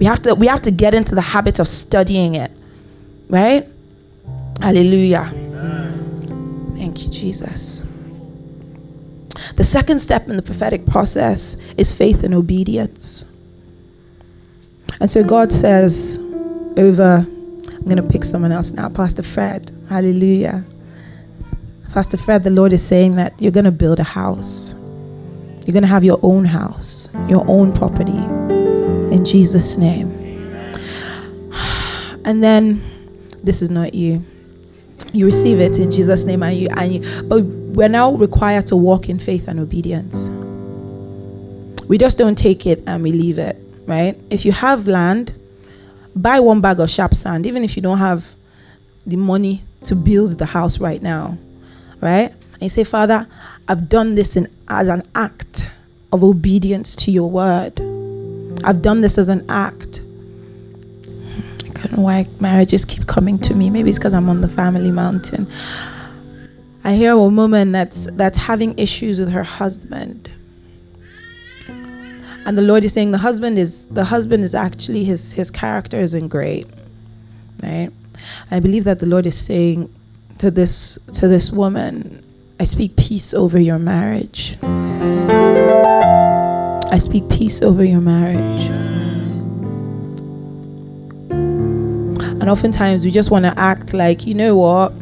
We 0.00 0.06
have 0.06 0.22
to 0.22 0.34
we 0.34 0.46
have 0.46 0.62
to 0.62 0.70
get 0.70 0.94
into 0.94 1.14
the 1.14 1.20
habit 1.20 1.58
of 1.58 1.68
studying 1.68 2.34
it. 2.34 2.50
Right? 3.28 3.68
Hallelujah. 4.60 5.30
Thank 6.76 7.04
you, 7.04 7.10
Jesus. 7.10 7.84
The 9.56 9.64
second 9.64 9.98
step 9.98 10.28
in 10.28 10.36
the 10.36 10.42
prophetic 10.42 10.86
process 10.86 11.56
is 11.76 11.92
faith 11.92 12.24
and 12.24 12.34
obedience. 12.34 13.26
And 15.00 15.10
so 15.10 15.22
God 15.22 15.52
says 15.52 16.18
over, 16.78 17.26
I'm 17.26 17.84
going 17.84 17.96
to 17.96 18.02
pick 18.02 18.24
someone 18.24 18.52
else 18.52 18.72
now, 18.72 18.88
Pastor 18.88 19.22
Fred. 19.22 19.70
Hallelujah. 19.88 20.64
Pastor 21.92 22.16
Fred, 22.16 22.42
the 22.42 22.50
Lord 22.50 22.72
is 22.72 22.82
saying 22.82 23.16
that 23.16 23.34
you're 23.40 23.52
going 23.52 23.64
to 23.64 23.70
build 23.70 24.00
a 24.00 24.04
house. 24.04 24.74
You're 25.66 25.74
going 25.74 25.82
to 25.82 25.88
have 25.88 26.04
your 26.04 26.20
own 26.22 26.46
house, 26.46 27.08
your 27.28 27.44
own 27.48 27.72
property 27.72 28.59
in 29.10 29.24
Jesus' 29.24 29.76
name. 29.76 30.10
And 32.24 32.42
then 32.44 32.82
this 33.42 33.62
is 33.62 33.70
not 33.70 33.94
you. 33.94 34.24
You 35.12 35.26
receive 35.26 35.60
it 35.60 35.78
in 35.78 35.90
Jesus' 35.90 36.24
name, 36.24 36.42
and 36.42 36.56
you 36.56 36.68
and 36.76 36.94
you. 36.94 37.22
But 37.22 37.42
we're 37.42 37.88
now 37.88 38.12
required 38.12 38.66
to 38.68 38.76
walk 38.76 39.08
in 39.08 39.18
faith 39.18 39.48
and 39.48 39.58
obedience. 39.58 40.28
We 41.88 41.98
just 41.98 42.18
don't 42.18 42.36
take 42.36 42.66
it 42.66 42.84
and 42.86 43.02
we 43.02 43.10
leave 43.10 43.38
it, 43.38 43.56
right? 43.86 44.16
If 44.30 44.44
you 44.44 44.52
have 44.52 44.86
land, 44.86 45.32
buy 46.14 46.38
one 46.38 46.60
bag 46.60 46.78
of 46.78 46.88
sharp 46.90 47.14
sand, 47.14 47.46
even 47.46 47.64
if 47.64 47.74
you 47.74 47.82
don't 47.82 47.98
have 47.98 48.26
the 49.06 49.16
money 49.16 49.64
to 49.82 49.96
build 49.96 50.38
the 50.38 50.46
house 50.46 50.78
right 50.78 51.02
now, 51.02 51.36
right? 52.00 52.30
And 52.30 52.62
you 52.62 52.68
say, 52.68 52.84
Father, 52.84 53.26
I've 53.66 53.88
done 53.88 54.14
this 54.14 54.36
in, 54.36 54.48
as 54.68 54.86
an 54.86 55.02
act 55.16 55.68
of 56.12 56.22
obedience 56.22 56.94
to 56.96 57.10
your 57.10 57.28
word. 57.28 57.80
I've 58.64 58.82
done 58.82 59.00
this 59.00 59.18
as 59.18 59.28
an 59.28 59.44
act. 59.48 60.00
I 61.64 61.86
don't 61.86 61.92
know 61.92 62.02
why 62.02 62.28
marriages 62.40 62.84
keep 62.84 63.06
coming 63.06 63.38
to 63.40 63.54
me. 63.54 63.70
Maybe 63.70 63.90
it's 63.90 63.98
because 63.98 64.12
I'm 64.12 64.28
on 64.28 64.40
the 64.42 64.48
family 64.48 64.90
mountain. 64.90 65.50
I 66.84 66.94
hear 66.94 67.12
a 67.12 67.18
woman 67.18 67.72
that's 67.72 68.06
that's 68.12 68.38
having 68.38 68.78
issues 68.78 69.18
with 69.18 69.30
her 69.30 69.42
husband. 69.42 70.30
And 72.46 72.56
the 72.56 72.62
Lord 72.62 72.84
is 72.84 72.92
saying 72.92 73.10
the 73.10 73.18
husband 73.18 73.58
is 73.58 73.86
the 73.86 74.04
husband 74.04 74.44
is 74.44 74.54
actually 74.54 75.04
his 75.04 75.32
his 75.32 75.50
character 75.50 76.00
isn't 76.00 76.28
great. 76.28 76.66
Right? 77.62 77.90
I 78.50 78.60
believe 78.60 78.84
that 78.84 78.98
the 78.98 79.06
Lord 79.06 79.26
is 79.26 79.38
saying 79.38 79.92
to 80.38 80.50
this 80.50 80.98
to 81.14 81.28
this 81.28 81.50
woman, 81.50 82.24
I 82.58 82.64
speak 82.64 82.96
peace 82.96 83.34
over 83.34 83.58
your 83.58 83.78
marriage. 83.78 84.58
I 86.90 86.98
speak 86.98 87.28
peace 87.28 87.62
over 87.62 87.84
your 87.84 88.00
marriage. 88.00 88.62
And 91.30 92.50
oftentimes 92.50 93.04
we 93.04 93.12
just 93.12 93.30
want 93.30 93.44
to 93.44 93.56
act 93.56 93.94
like, 93.94 94.26
you 94.26 94.34
know 94.34 94.56
what? 94.56 94.92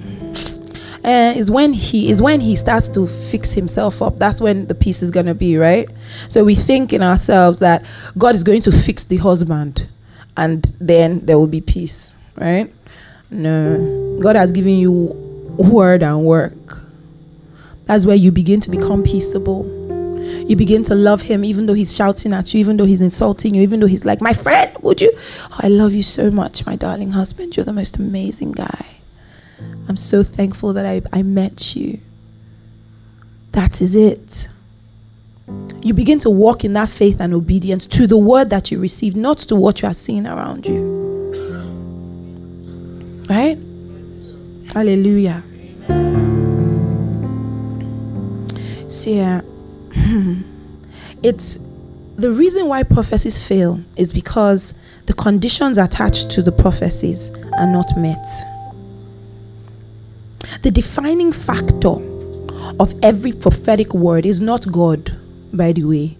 Eh, 1.04 1.10
and 1.10 1.38
is 1.38 1.50
when 1.50 1.72
he 1.72 2.10
is 2.10 2.20
when 2.20 2.40
he 2.40 2.56
starts 2.56 2.88
to 2.90 3.06
fix 3.06 3.52
himself 3.52 4.02
up. 4.02 4.18
That's 4.18 4.38
when 4.38 4.66
the 4.66 4.74
peace 4.74 5.02
is 5.02 5.10
gonna 5.10 5.34
be, 5.34 5.56
right? 5.56 5.88
So 6.28 6.44
we 6.44 6.54
think 6.54 6.92
in 6.92 7.02
ourselves 7.02 7.60
that 7.60 7.84
God 8.18 8.34
is 8.34 8.42
going 8.42 8.60
to 8.62 8.72
fix 8.72 9.04
the 9.04 9.16
husband 9.16 9.88
and 10.36 10.70
then 10.80 11.24
there 11.24 11.38
will 11.38 11.46
be 11.46 11.62
peace, 11.62 12.14
right? 12.36 12.70
No. 13.30 14.18
God 14.20 14.36
has 14.36 14.52
given 14.52 14.74
you 14.74 14.92
word 15.56 16.02
and 16.02 16.24
work. 16.24 16.82
That's 17.86 18.04
where 18.04 18.16
you 18.16 18.30
begin 18.30 18.60
to 18.60 18.70
become 18.70 19.02
peaceable 19.02 19.77
you 20.48 20.56
begin 20.56 20.82
to 20.84 20.94
love 20.94 21.22
him 21.22 21.44
even 21.44 21.66
though 21.66 21.74
he's 21.74 21.94
shouting 21.94 22.32
at 22.32 22.54
you, 22.54 22.60
even 22.60 22.78
though 22.78 22.86
he's 22.86 23.02
insulting 23.02 23.54
you, 23.54 23.62
even 23.62 23.80
though 23.80 23.86
he's 23.86 24.06
like, 24.06 24.22
My 24.22 24.32
friend, 24.32 24.74
would 24.80 25.00
you? 25.00 25.12
Oh, 25.14 25.60
I 25.60 25.68
love 25.68 25.92
you 25.92 26.02
so 26.02 26.30
much, 26.30 26.64
my 26.64 26.74
darling 26.74 27.10
husband. 27.10 27.56
You're 27.56 27.64
the 27.64 27.72
most 27.72 27.98
amazing 27.98 28.52
guy. 28.52 28.86
I'm 29.88 29.96
so 29.96 30.22
thankful 30.22 30.72
that 30.72 30.86
I, 30.86 31.02
I 31.12 31.22
met 31.22 31.76
you. 31.76 32.00
That 33.52 33.82
is 33.82 33.94
it. 33.94 34.48
You 35.82 35.94
begin 35.94 36.18
to 36.20 36.30
walk 36.30 36.64
in 36.64 36.72
that 36.74 36.88
faith 36.88 37.20
and 37.20 37.34
obedience 37.34 37.86
to 37.88 38.06
the 38.06 38.16
word 38.16 38.50
that 38.50 38.70
you 38.70 38.78
receive, 38.78 39.16
not 39.16 39.38
to 39.38 39.56
what 39.56 39.82
you 39.82 39.88
are 39.88 39.94
seeing 39.94 40.26
around 40.26 40.66
you. 40.66 40.96
Right? 43.28 43.58
Hallelujah. 44.72 45.42
See, 48.88 49.20
uh, 49.20 49.42
it's 51.22 51.58
the 52.16 52.32
reason 52.32 52.66
why 52.66 52.82
prophecies 52.82 53.42
fail 53.42 53.80
is 53.96 54.12
because 54.12 54.74
the 55.06 55.14
conditions 55.14 55.78
attached 55.78 56.30
to 56.32 56.42
the 56.42 56.52
prophecies 56.52 57.30
are 57.56 57.66
not 57.66 57.96
met. 57.96 58.26
The 60.62 60.70
defining 60.70 61.32
factor 61.32 61.96
of 62.80 62.92
every 63.02 63.32
prophetic 63.32 63.94
word 63.94 64.26
is 64.26 64.40
not 64.40 64.70
God, 64.70 65.16
by 65.52 65.72
the 65.72 65.84
way. 65.84 66.16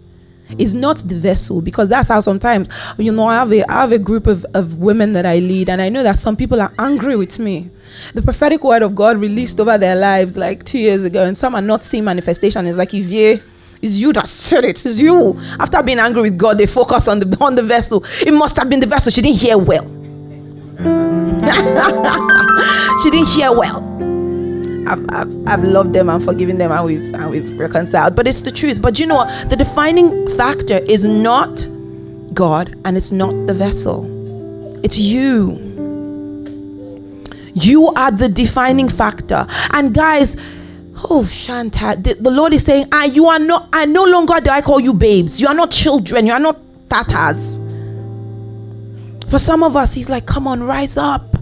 It's 0.56 0.72
not 0.72 0.98
the 0.98 1.16
vessel 1.16 1.60
because 1.60 1.90
that's 1.90 2.08
how 2.08 2.20
sometimes 2.20 2.70
you 2.96 3.12
know 3.12 3.26
I 3.26 3.34
have 3.34 3.52
a 3.52 3.70
I 3.70 3.80
have 3.82 3.92
a 3.92 3.98
group 3.98 4.26
of, 4.26 4.46
of 4.54 4.78
women 4.78 5.12
that 5.12 5.26
I 5.26 5.40
lead 5.40 5.68
and 5.68 5.82
I 5.82 5.90
know 5.90 6.02
that 6.02 6.18
some 6.18 6.36
people 6.36 6.60
are 6.60 6.72
angry 6.78 7.16
with 7.16 7.38
me. 7.38 7.70
The 8.14 8.22
prophetic 8.22 8.64
word 8.64 8.82
of 8.82 8.94
God 8.94 9.18
released 9.18 9.60
over 9.60 9.76
their 9.76 9.96
lives 9.96 10.36
like 10.36 10.64
two 10.64 10.78
years 10.78 11.04
ago, 11.04 11.24
and 11.24 11.36
some 11.36 11.54
are 11.54 11.60
not 11.60 11.84
seeing 11.84 12.04
manifestation. 12.04 12.66
It's 12.66 12.78
like 12.78 12.94
if 12.94 13.10
you 13.10 13.40
it's 13.80 13.94
you 13.94 14.12
that 14.12 14.26
said 14.26 14.64
it. 14.64 14.84
It's 14.84 15.00
you. 15.00 15.38
After 15.58 15.82
being 15.82 15.98
angry 15.98 16.22
with 16.22 16.38
God, 16.38 16.58
they 16.58 16.66
focus 16.66 17.08
on 17.08 17.20
the 17.20 17.36
on 17.40 17.54
the 17.54 17.62
vessel. 17.62 18.04
It 18.20 18.32
must 18.32 18.56
have 18.56 18.68
been 18.68 18.80
the 18.80 18.86
vessel. 18.86 19.12
She 19.12 19.22
didn't 19.22 19.38
hear 19.38 19.58
well. 19.58 19.84
she 23.02 23.10
didn't 23.10 23.28
hear 23.28 23.52
well. 23.52 23.98
I've, 24.88 25.04
I've, 25.10 25.48
I've 25.48 25.64
loved 25.64 25.92
them 25.92 26.08
and 26.08 26.24
forgiven 26.24 26.56
them 26.56 26.72
and 26.72 26.84
we've, 26.84 27.14
and 27.14 27.30
we've 27.30 27.58
reconciled. 27.58 28.16
But 28.16 28.26
it's 28.26 28.40
the 28.40 28.50
truth. 28.50 28.80
But 28.80 28.98
you 28.98 29.06
know 29.06 29.16
what? 29.16 29.50
The 29.50 29.56
defining 29.56 30.28
factor 30.36 30.78
is 30.78 31.04
not 31.04 31.66
God 32.32 32.74
and 32.84 32.96
it's 32.96 33.12
not 33.12 33.32
the 33.46 33.54
vessel, 33.54 34.04
it's 34.84 34.98
you. 34.98 35.64
You 37.54 37.88
are 37.88 38.12
the 38.12 38.28
defining 38.28 38.88
factor. 38.88 39.46
And 39.72 39.92
guys, 39.92 40.36
oh 41.10 41.24
Shanta, 41.24 41.96
the, 42.00 42.14
the 42.14 42.30
Lord 42.30 42.52
is 42.52 42.64
saying, 42.64 42.86
ah, 42.92 43.04
you 43.04 43.26
are 43.26 43.38
not, 43.38 43.68
I 43.72 43.84
no 43.84 44.04
longer 44.04 44.40
do 44.40 44.50
I 44.50 44.60
call 44.62 44.80
you 44.80 44.92
babes. 44.92 45.40
You 45.40 45.48
are 45.48 45.54
not 45.54 45.70
children, 45.70 46.26
you 46.26 46.32
are 46.32 46.40
not 46.40 46.60
tatas. 46.88 47.64
For 49.30 49.38
some 49.38 49.62
of 49.62 49.76
us, 49.76 49.94
He's 49.94 50.08
like, 50.08 50.26
come 50.26 50.46
on, 50.48 50.62
rise 50.62 50.96
up. 50.96 51.36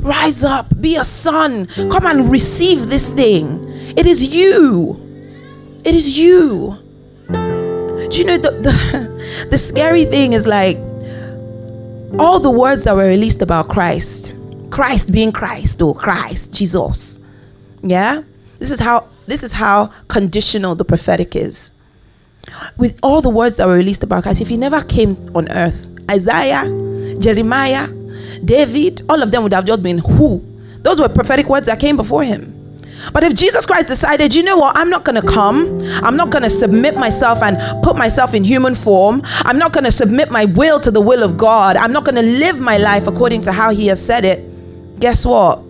Rise 0.00 0.42
up, 0.42 0.80
be 0.80 0.96
a 0.96 1.04
son. 1.04 1.66
Come 1.66 2.06
and 2.06 2.30
receive 2.30 2.88
this 2.88 3.08
thing. 3.10 3.66
It 3.96 4.06
is 4.06 4.24
you. 4.24 4.98
It 5.84 5.94
is 5.94 6.18
you. 6.18 6.76
Do 7.28 8.18
you 8.18 8.24
know 8.24 8.38
the, 8.38 8.50
the, 8.50 9.46
the 9.50 9.58
scary 9.58 10.04
thing 10.04 10.32
is 10.32 10.46
like 10.46 10.76
all 12.18 12.40
the 12.40 12.50
words 12.50 12.84
that 12.84 12.96
were 12.96 13.06
released 13.06 13.42
about 13.42 13.68
Christ, 13.68 14.34
Christ 14.70 15.12
being 15.12 15.32
Christ 15.32 15.80
or 15.80 15.94
Christ, 15.94 16.52
Jesus. 16.52 17.20
Yeah? 17.82 18.22
This 18.60 18.70
is 18.70 18.78
how 18.78 19.08
this 19.26 19.42
is 19.42 19.52
how 19.54 19.90
conditional 20.08 20.74
the 20.74 20.84
prophetic 20.84 21.34
is. 21.34 21.72
With 22.76 22.98
all 23.02 23.20
the 23.20 23.30
words 23.30 23.56
that 23.56 23.66
were 23.66 23.74
released 23.74 24.02
about 24.02 24.22
Christ, 24.22 24.40
if 24.40 24.48
he 24.48 24.56
never 24.56 24.82
came 24.82 25.30
on 25.34 25.50
earth, 25.50 25.88
Isaiah, 26.10 26.64
Jeremiah, 27.18 27.88
David, 28.44 29.02
all 29.08 29.22
of 29.22 29.30
them 29.30 29.42
would 29.42 29.52
have 29.52 29.64
just 29.64 29.82
been 29.82 29.98
who? 29.98 30.44
Those 30.82 31.00
were 31.00 31.08
prophetic 31.08 31.48
words 31.48 31.66
that 31.66 31.80
came 31.80 31.96
before 31.96 32.22
him. 32.22 32.56
But 33.12 33.24
if 33.24 33.34
Jesus 33.34 33.64
Christ 33.64 33.88
decided, 33.88 34.34
you 34.34 34.42
know 34.42 34.58
what, 34.58 34.76
I'm 34.76 34.90
not 34.90 35.04
going 35.04 35.20
to 35.20 35.26
come, 35.26 35.80
I'm 36.04 36.16
not 36.16 36.30
going 36.30 36.42
to 36.42 36.50
submit 36.50 36.96
myself 36.96 37.42
and 37.42 37.82
put 37.82 37.96
myself 37.96 38.34
in 38.34 38.44
human 38.44 38.74
form, 38.74 39.22
I'm 39.24 39.58
not 39.58 39.72
going 39.72 39.84
to 39.84 39.92
submit 39.92 40.30
my 40.30 40.44
will 40.44 40.80
to 40.80 40.90
the 40.90 41.00
will 41.00 41.22
of 41.22 41.38
God, 41.38 41.76
I'm 41.76 41.92
not 41.92 42.04
going 42.04 42.16
to 42.16 42.22
live 42.22 42.58
my 42.58 42.76
life 42.76 43.06
according 43.06 43.40
to 43.42 43.52
how 43.52 43.70
He 43.70 43.86
has 43.86 44.04
said 44.04 44.26
it, 44.26 45.00
guess 45.00 45.24
what? 45.24 45.62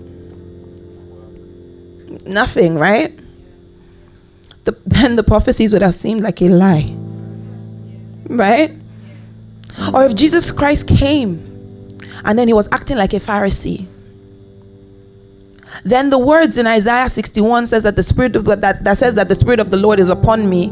Nothing, 2.24 2.76
right? 2.76 3.18
The, 4.64 4.76
then 4.86 5.16
the 5.16 5.22
prophecies 5.22 5.72
would 5.72 5.82
have 5.82 5.94
seemed 5.94 6.22
like 6.22 6.40
a 6.40 6.48
lie, 6.48 6.94
right? 8.28 8.72
Or 9.94 10.04
if 10.04 10.14
Jesus 10.14 10.52
Christ 10.52 10.86
came 10.86 11.46
and 12.24 12.38
then 12.38 12.48
he 12.48 12.54
was 12.54 12.68
acting 12.72 12.96
like 12.96 13.12
a 13.12 13.20
Pharisee. 13.20 13.86
Then 15.84 16.10
the 16.10 16.18
words 16.18 16.58
in 16.58 16.66
Isaiah 16.66 17.08
61 17.08 17.66
says 17.68 17.84
that 17.84 17.96
the 17.96 18.02
spirit 18.02 18.36
of 18.36 18.44
that, 18.44 18.84
that 18.84 18.98
says 18.98 19.14
that 19.14 19.28
the 19.28 19.34
spirit 19.34 19.60
of 19.60 19.70
the 19.70 19.76
Lord 19.76 20.00
is 20.00 20.08
upon 20.08 20.50
me 20.50 20.68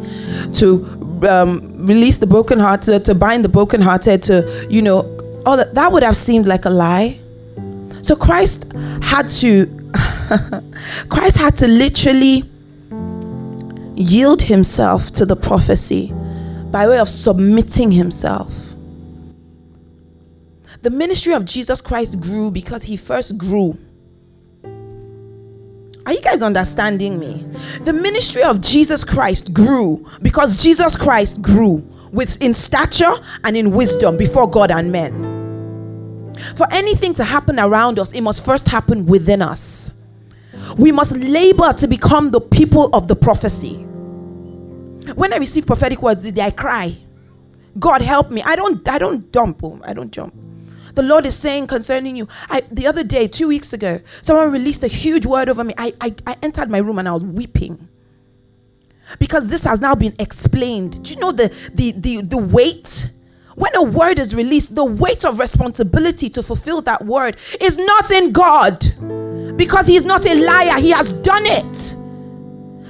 to 0.55 0.85
um, 1.29 1.87
release 1.87 2.19
the 2.19 2.27
brokenhearted, 2.27 3.05
to 3.05 3.15
bind 3.15 3.45
the 3.45 3.49
brokenhearted, 3.49 4.23
to 4.25 4.67
you 4.69 4.83
know, 4.83 5.01
all 5.47 5.57
that. 5.57 5.75
That 5.75 5.93
would 5.93 6.03
have 6.03 6.17
seemed 6.17 6.47
like 6.47 6.65
a 6.65 6.71
lie. 6.71 7.21
So 8.03 8.17
Christ 8.17 8.67
had 9.03 9.29
to, 9.41 9.67
Christ 11.09 11.37
had 11.37 11.57
to 11.57 11.69
literally 11.69 12.45
yield 13.95 14.43
himself 14.43 15.11
to 15.13 15.27
the 15.27 15.37
prophecy 15.37 16.13
by 16.71 16.87
way 16.87 16.99
of 16.99 17.09
submitting 17.09 17.91
himself. 17.91 18.55
The 20.83 20.91
ministry 20.91 21.35
of 21.35 21.45
Jesus 21.45 21.81
Christ 21.81 22.21
grew 22.21 22.51
because 22.51 22.85
he 22.85 22.97
first 22.97 23.37
grew. 23.37 23.77
Are 26.07 26.13
you 26.13 26.21
guys 26.21 26.41
understanding 26.41 27.19
me? 27.19 27.45
The 27.85 27.93
ministry 27.93 28.43
of 28.43 28.61
Jesus 28.61 29.05
Christ 29.05 29.53
grew 29.53 30.07
because 30.23 30.57
Jesus 30.57 30.97
Christ 30.97 31.43
grew 31.43 31.85
with 32.13 32.41
in 32.41 32.55
stature 32.55 33.15
and 33.45 33.57
in 33.57 33.73
wisdom 33.73 34.17
before 34.17 34.49
God 34.49 34.71
and 34.71 34.91
men. 34.91 35.28
For 36.57 36.67
anything 36.71 37.15
to 37.15 37.25
happen 37.25 37.59
around 37.59 37.99
us, 37.99 38.13
it 38.13 38.21
must 38.21 38.45
first 38.45 38.69
happen 38.69 39.07
within 39.07 39.43
us. 39.43 39.91
We 40.77 40.93
must 40.93 41.13
labor 41.13 41.73
to 41.75 41.87
become 41.87 42.31
the 42.31 42.41
people 42.41 42.91
of 42.93 43.09
the 43.09 43.17
prophecy. 43.17 43.75
When 45.15 45.33
I 45.33 45.37
receive 45.37 45.67
prophetic 45.67 46.03
words, 46.03 46.27
I 46.39 46.51
cry. 46.51 46.97
God 47.79 48.03
help 48.03 48.31
me. 48.31 48.43
I 48.43 48.57
don't 48.57 48.87
I 48.89 48.99
don't 48.99 49.31
dump. 49.31 49.61
Oh, 49.63 49.81
I 49.85 49.95
don't 49.95 50.11
jump 50.11 50.35
the 50.99 51.05
Lord 51.05 51.27
is 51.27 51.37
saying 51.37 51.69
concerning 51.69 52.17
you. 52.17 52.27
I, 52.51 52.63
the 52.73 52.89
other 52.89 53.05
day, 53.05 53.29
two 53.29 53.47
weeks 53.47 53.73
ago, 53.73 54.01
someone 54.21 54.51
released 54.51 54.83
a 54.83 54.89
huge 54.89 55.27
word 55.27 55.49
over 55.49 55.63
me. 55.63 55.73
I, 55.79 55.95
I, 56.01 56.15
I 56.27 56.37
entered 56.43 56.69
my 56.71 56.79
room 56.79 56.99
and 56.99 57.09
I 57.09 57.13
was 57.13 57.25
weeping 57.25 57.89
because 59.21 59.47
this 59.47 59.63
has 59.63 59.81
now 59.81 59.95
been 59.95 60.17
explained. 60.19 61.05
Do 61.05 61.15
you 61.15 61.21
know 61.21 61.31
the, 61.31 61.55
the, 61.73 61.93
the, 61.93 62.23
the 62.23 62.37
weight? 62.37 63.11
When 63.59 63.75
a 63.75 63.83
word 63.83 64.21
is 64.21 64.37
released, 64.37 64.77
the 64.77 64.85
weight 64.85 65.25
of 65.25 65.41
responsibility 65.41 66.31
to 66.31 66.45
fulfill 66.45 66.81
that 66.83 67.05
word 67.05 67.37
is 67.61 67.77
not 67.77 68.09
in 68.13 68.31
God 68.31 69.57
because 69.57 69.89
He 69.89 69.97
is 69.97 70.05
not 70.05 70.25
a 70.27 70.35
liar, 70.37 70.79
He 70.79 70.91
has 70.91 71.13
done 71.13 71.45
it. 71.45 71.97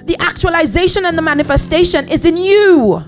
The 0.06 0.16
actualization 0.20 1.06
and 1.06 1.16
the 1.16 1.22
manifestation 1.22 2.06
is 2.08 2.26
in 2.26 2.36
you. 2.36 3.02